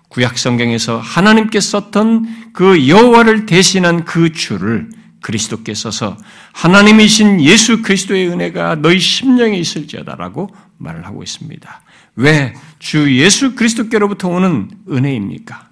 [0.10, 4.90] 구약 성경에서 하나님께 썼던 그 여호와를 대신한 그 주를
[5.22, 6.18] 그리스도께 써서
[6.54, 11.82] 하나님이신 예수 그리스도의 은혜가 너희 심령에 있을지어다라고 말을 하고 있습니다.
[12.16, 12.54] 왜?
[12.80, 15.70] 주 예수 그리스도께로부터 오는 은혜입니까?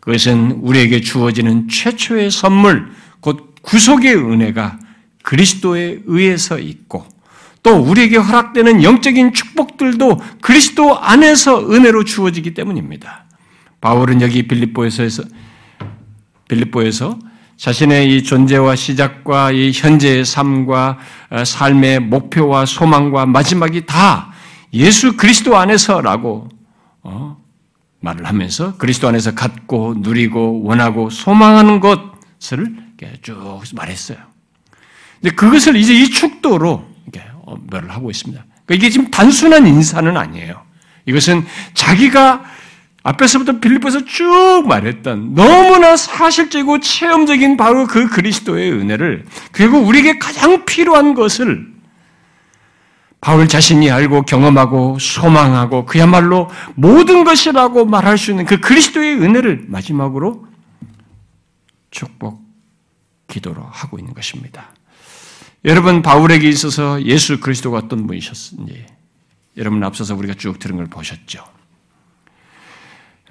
[0.00, 2.90] 그것은 우리에게 주어지는 최초의 선물,
[3.20, 4.78] 곧 구속의 은혜가
[5.22, 7.06] 그리스도에 의해서 있고,
[7.62, 13.24] 또 우리에게 허락되는 영적인 축복들도 그리스도 안에서 은혜로 주어지기 때문입니다.
[13.80, 15.24] 바울은 여기 빌립보에서
[16.48, 17.18] 빌립보에서
[17.56, 20.98] 자신의 이 존재와 시작과 이 현재의 삶과
[21.30, 24.32] 어, 삶의 목표와 소망과 마지막이 다
[24.72, 26.48] 예수 그리스도 안에서라고
[27.02, 27.36] 어,
[28.00, 32.76] 말을 하면서 그리스도 안에서 갖고 누리고 원하고 소망하는 것을
[33.22, 34.18] 쭉 말했어요.
[35.20, 36.96] 근데 그것을 이제 이 축도로 어,
[37.70, 38.44] 말을 하고 있습니다.
[38.66, 40.62] 그러니까 이게 지금 단순한 인사는 아니에요.
[41.06, 41.44] 이것은
[41.74, 42.44] 자기가
[43.02, 51.14] 앞에서부터 빌립보에서 쭉 말했던 너무나 사실적이고 체험적인 바로 그 그리스도의 은혜를 그리고 우리에게 가장 필요한
[51.14, 51.66] 것을
[53.20, 60.46] 바울 자신이 알고 경험하고 소망하고 그야말로 모든 것이라고 말할 수 있는 그 그리스도의 은혜를 마지막으로
[61.90, 62.40] 축복
[63.26, 64.66] 기도로 하고 있는 것입니다.
[65.64, 68.86] 여러분 바울에게 있어서 예수 그리스도가 어떤 분이셨는지
[69.56, 71.44] 여러분 앞서서 우리가 쭉 들은 걸 보셨죠.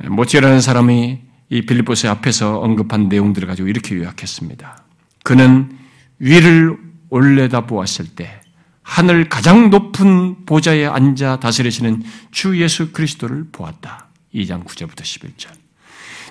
[0.03, 4.83] 모티라는 사람이 이 빌립보스 앞에서 언급한 내용들을 가지고 이렇게 요약했습니다.
[5.23, 5.77] 그는
[6.19, 6.77] 위를
[7.09, 8.41] 올려다 보았을 때
[8.83, 14.07] 하늘 가장 높은 보좌에 앉아 다스리시는 주 예수 그리스도를 보았다.
[14.33, 15.49] 2장 9절부터 11절.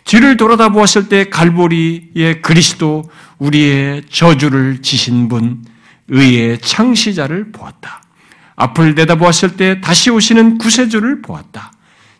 [0.04, 5.64] 뒤를 돌아다 보았을 때 갈보리의 그리스도 우리의 저주를 지신 분
[6.08, 8.02] 의의 창시자를 보았다.
[8.56, 11.72] 앞을 내다보았을 때 다시 오시는 구세주를 보았다.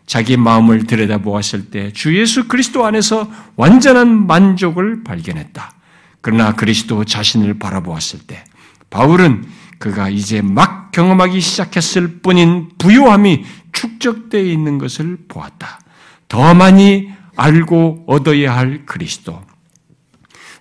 [0.05, 5.73] 자기 마음을 들여다보았을 때 주 예수 그리스도 안에서 완전한 만족을 발견했다.
[6.21, 8.43] 그러나 그리스도 자신을 바라보았을 때
[8.89, 9.45] 바울은
[9.79, 15.79] 그가 이제 막 경험하기 시작했을 뿐인 부요함이 축적되어 있는 것을 보았다.
[16.27, 19.43] 더 많이 알고 얻어야 할 그리스도,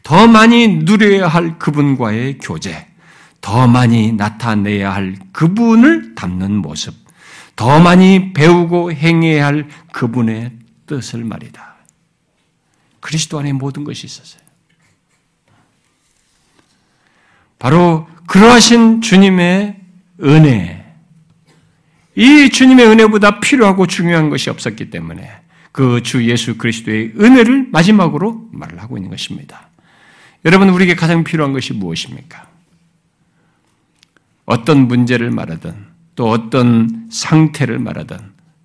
[0.03, 2.87] 더 많이 누려야 할 그분과의 교제,
[3.47, 6.97] 더 많이 나타내야 할 그분을 담는 모습,
[7.55, 10.51] 더 많이 배우고 행해야 할 그분의
[10.87, 11.77] 뜻을 말이다.
[12.99, 14.43] 그리스도 안에 모든 것이 있었어요.
[17.61, 19.81] 바로 그러하신 주님의
[20.25, 20.85] 은혜,
[22.17, 25.31] 이 주님의 은혜보다 필요하고 중요한 것이 없었기 때문에
[25.71, 29.69] 그 주 예수 그리스도의 은혜를 마지막으로 말을 하고 있는 것입니다.
[30.45, 32.56] 여러분, 우리에게 가장 필요한 것이 무엇입니까?
[34.47, 35.75] 어떤 문제를 말하든,
[36.15, 38.17] 또 어떤 상태를 말하든,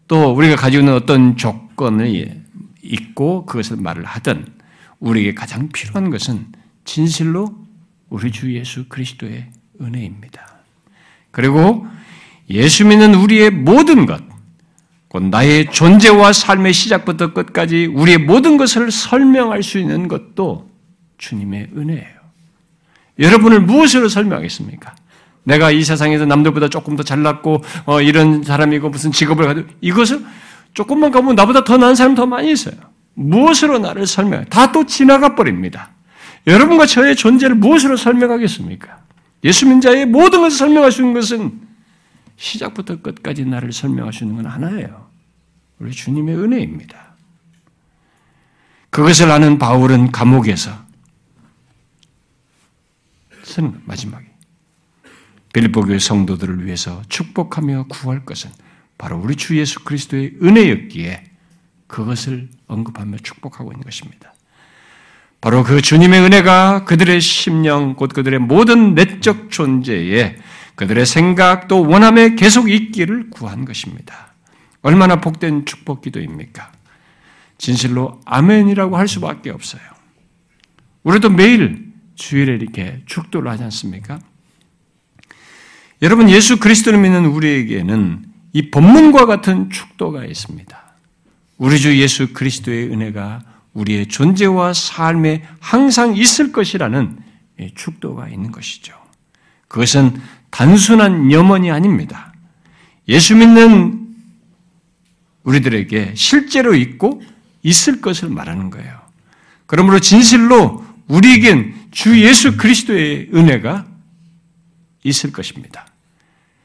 [0.08, 2.42] 또 우리가 가지고 있는 어떤 조건을
[2.84, 4.46] 있고 그것을 말을 하든,
[5.00, 6.48] 우리에게 가장 필요한 것은
[6.86, 7.56] 진실로
[8.10, 9.50] 우리 주 예수 그리스도의
[9.82, 10.46] 은혜입니다.
[11.32, 11.88] 그리고
[12.50, 14.22] 예수 믿는 우리의 모든 것,
[15.08, 20.70] 곧 나의 존재와 삶의 시작부터 끝까지 우리의 모든 것을 설명할 수 있는 것도
[21.18, 22.22] 주님의 은혜예요.
[23.20, 24.96] 여러분을 무엇으로 설명하겠습니까?
[25.44, 30.24] 내가 이 세상에서 남들보다 조금 더 잘났고 어, 이런 사람이고 무슨 직업을 가지고 이것을
[30.74, 32.76] 조금만 가보면 나보다 더 나은 사람 더 많이 있어요.
[33.14, 34.46] 무엇으로 나를 설명해?
[34.46, 35.90] 다 또 지나가 버립니다.
[36.48, 39.00] 여러분과 저의 존재를 무엇으로 설명하겠습니까?
[39.44, 40.58] 예수 믿는 자의 모든 것을
[41.02, 41.60] 있는 것은
[42.38, 43.72] 시작부터 끝까지 나를
[44.24, 45.08] 있는 건 하나예요.
[45.80, 47.12] 우리 주님의 은혜입니다.
[48.90, 50.72] 그것을 아는 바울은 감옥에서
[53.44, 54.31] 쓰는 마지막에
[55.54, 58.52] 빌립보 교회 성도들을 위해서 축복하며 구할 것은
[58.98, 61.24] 바로 우리 주 예수 그리스도의 은혜였기에
[61.88, 64.34] 그것을 언급하며 축복하고 있는 것입니다.
[65.42, 70.38] 바로 그 주님의 은혜가 그들의 심령, 곧 그들의 모든 내적 존재에
[70.76, 74.34] 그들의 생각 또 원함에 계속 있기를 구한 것입니다.
[74.84, 76.72] 얼마나 복된 축복 기도입니까?
[77.58, 79.82] 진실로 아멘이라고 할 수밖에 없어요.
[81.04, 84.20] 우리도 매일 주일에 이렇게 축도를 하지 않습니까?
[86.02, 90.82] 여러분, 예수 그리스도를 믿는 우리에게는 이 본문과 같은 축도가 있습니다.
[91.58, 93.44] 우리 주 예수 그리스도의 은혜가
[93.74, 97.20] 우리의 존재와 삶에 항상 있을 것이라는
[97.76, 98.96] 축도가 있는 것이죠.
[99.68, 102.34] 그것은 단순한 염원이 아닙니다.
[103.08, 104.08] 예수 믿는
[105.44, 107.22] 우리들에게 실제로 있고
[107.64, 109.00] 있을 것을 말하는 거예요.
[109.68, 113.86] 그러므로 진실로 우리에겐 주 예수 그리스도의 은혜가
[115.04, 115.86] 있을 것입니다.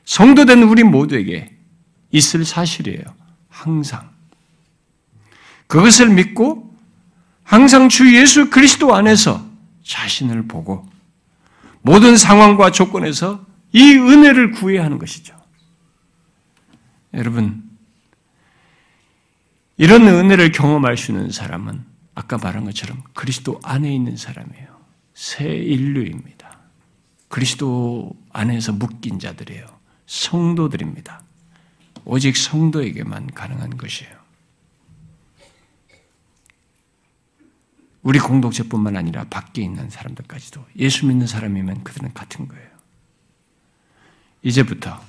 [0.06, 1.54] 성도된 우리 모두에게
[2.10, 3.02] 있을 사실이에요.
[3.48, 4.10] 항상.
[5.66, 6.74] 그것을 믿고
[7.42, 9.44] 항상 주 예수 그리스도 안에서
[9.84, 10.88] 자신을 보고
[11.82, 15.36] 모든 상황과 조건에서 이 은혜를 구해야 하는 것이죠.
[17.14, 17.68] 여러분,
[19.76, 21.84] 이런 은혜를 경험할 수 있는 사람은
[22.14, 24.66] 아까 말한 것처럼 그리스도 안에 있는 사람이에요.
[25.14, 26.58] 새 인류입니다.
[27.28, 29.75] 그리스도 안에서 묶인 자들이에요.
[30.06, 31.22] 성도들입니다.
[32.04, 34.14] 오직 성도에게만 가능한 것이에요.
[38.02, 42.68] 우리 공동체뿐만 아니라 밖에 있는 사람들까지도 예수 믿는 사람이면 그들은 같은 거예요.
[44.42, 45.00] 이제부터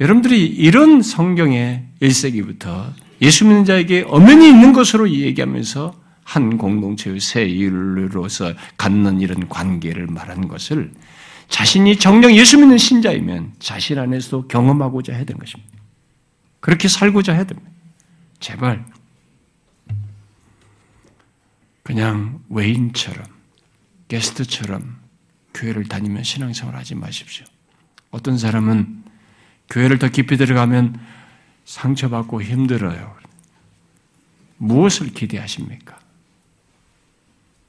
[0.00, 8.52] 여러분들이 이런 성경의 1세기부터 예수 믿는 자에게 엄연히 있는 것으로 얘기하면서 한 공동체의 새 인류로서
[8.76, 10.92] 갖는 이런 관계를 말하는 것을
[11.48, 15.72] 자신이 정령 예수 믿는 신자이면 자신 안에서 경험하고자 해야 되는 것입니다.
[16.60, 17.70] 그렇게 살고자 해야 됩니다.
[18.40, 18.84] 제발
[21.82, 23.24] 그냥 외인처럼,
[24.08, 24.98] 게스트처럼
[25.54, 27.46] 교회를 다니면 신앙생활 하지 마십시오.
[28.10, 29.04] 어떤 사람은
[29.70, 31.00] 교회를 더 깊이 들어가면
[31.64, 33.16] 상처받고 힘들어요.
[34.58, 35.98] 무엇을 기대하십니까?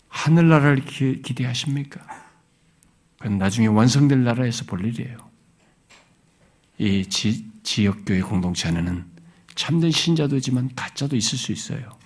[0.09, 2.26] 하늘나라를 기대하십니까?
[3.17, 5.17] 그건 나중에 완성될 나라에서 볼 일이에요.
[6.77, 9.05] 이 지, 지역교회 공동체 안에는
[9.55, 11.97] 참된 신자도지만 가짜도 있을 수 있어요.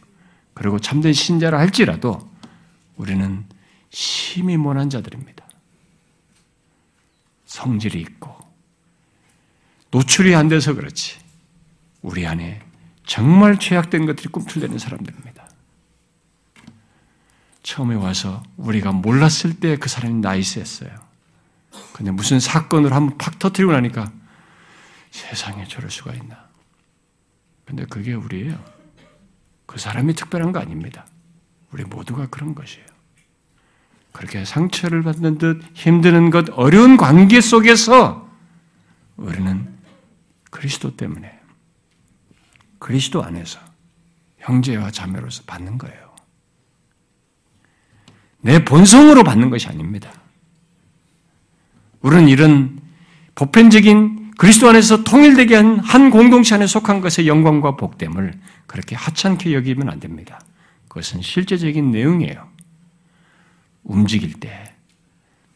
[0.53, 2.31] 그리고 참된 신자라 할지라도
[2.95, 3.45] 우리는
[3.89, 5.45] 심히 못한 자들입니다.
[7.45, 8.33] 성질이 있고
[9.91, 11.19] 노출이 안 돼서 그렇지
[12.01, 12.61] 우리 안에
[13.05, 15.40] 정말 죄악된 것들이 꿈틀대는 사람들입니다.
[17.63, 20.89] 처음에 와서 우리가 몰랐을 때 그 사람이 나이스했어요.
[21.93, 24.11] 근데 무슨 사건을 한번 팍 터뜨리고 나니까
[25.11, 26.49] 세상에 저럴 수가 있나.
[27.65, 28.57] 근데 그게 우리예요.
[29.65, 31.05] 그 사람이 특별한 거 아닙니다.
[31.71, 32.85] 우리 모두가 그런 것이에요.
[34.11, 38.29] 그렇게 상처를 받는 듯 힘드는 것, 어려운 관계 속에서
[39.15, 39.73] 우리는
[40.49, 41.39] 그리스도 때문에,
[42.79, 43.59] 그리스도 안에서
[44.39, 46.00] 형제와 자매로서 받는 거예요.
[48.41, 50.11] 내 본성으로 받는 것이 아닙니다.
[52.01, 52.79] 우리는 이런
[53.35, 59.89] 보편적인 그리스도 안에서 통일되게 한 한 공동체 안에 속한 것의 영광과 복됨을 그렇게 하찮게 여기면
[59.89, 60.39] 안 됩니다.
[60.87, 62.47] 그것은 실제적인 내용이에요.
[63.83, 64.71] 움직일 때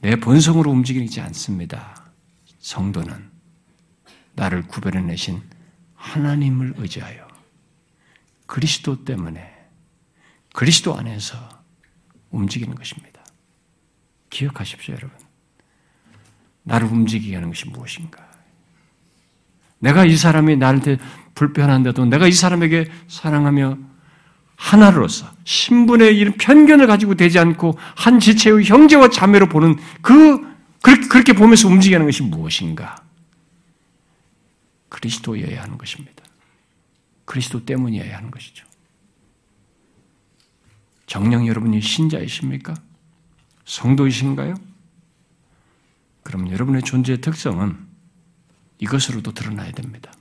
[0.06, 2.12] 내 본성으로 움직이지 않습니다.
[2.60, 3.32] 성도는
[4.36, 5.42] 나를 구별해내신
[5.96, 7.28] 하나님을 의지하여
[8.46, 9.52] 그리스도 때문에
[10.54, 11.55] 그리스도 안에서
[12.36, 13.24] 움직이는 것입니다.
[14.30, 15.18] 기억하십시오, 여러분.
[16.64, 18.26] 나를 움직이게 하는 것이 무엇인가?
[19.80, 20.98] 내가 이 사람이 나한테
[21.36, 23.78] 불편한데도 내가 이 사람에게 사랑하며
[24.56, 31.68] 하나로서 신분의 이런 편견을 가지고 되지 않고 한 지체의 형제와 자매로 보는 그 그렇게 보면서
[31.68, 32.96] 움직이는 것이 무엇인가?
[34.90, 36.24] 그리스도여야 하는 것입니다.
[37.26, 38.66] 그리스도 때문이어야 하는 것이죠.
[41.08, 42.74] 정령 여러분이 신자이십니까?
[43.66, 44.56] 성도이신가요?
[46.24, 47.78] 그럼 여러분의 존재의 특성은
[48.80, 50.12] 이것으로도 드러나야 됩니다.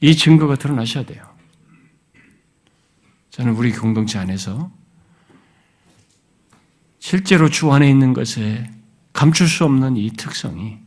[0.00, 1.24] 이 증거가 드러나셔야 돼요.
[3.30, 4.70] 저는 우리 공동체 안에서
[6.98, 8.70] 실제로 주 안에 있는 것에
[9.12, 10.78] 감출 수 없는 이 특성이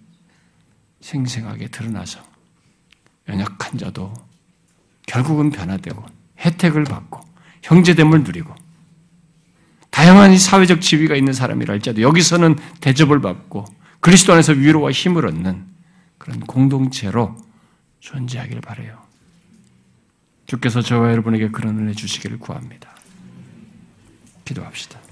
[1.01, 2.19] 생생하게 드러나서
[3.27, 4.13] 연약한 자도
[5.05, 6.05] 결국은 변화되고
[6.39, 7.21] 혜택을 받고
[7.67, 8.53] 형제됨을 누리고
[9.91, 13.65] 다양한 사회적 지위가 있는 사람이라 할지라도 여기서는 대접을 받고
[13.99, 15.65] 그리스도 안에서 위로와 힘을 얻는
[16.17, 17.35] 그런 공동체로
[17.99, 18.97] 존재하기를 바래요.
[20.45, 22.89] 주께서 저와 여러분에게 그런 은혜 주시기를 구합니다.
[24.45, 25.06] 기도합시다.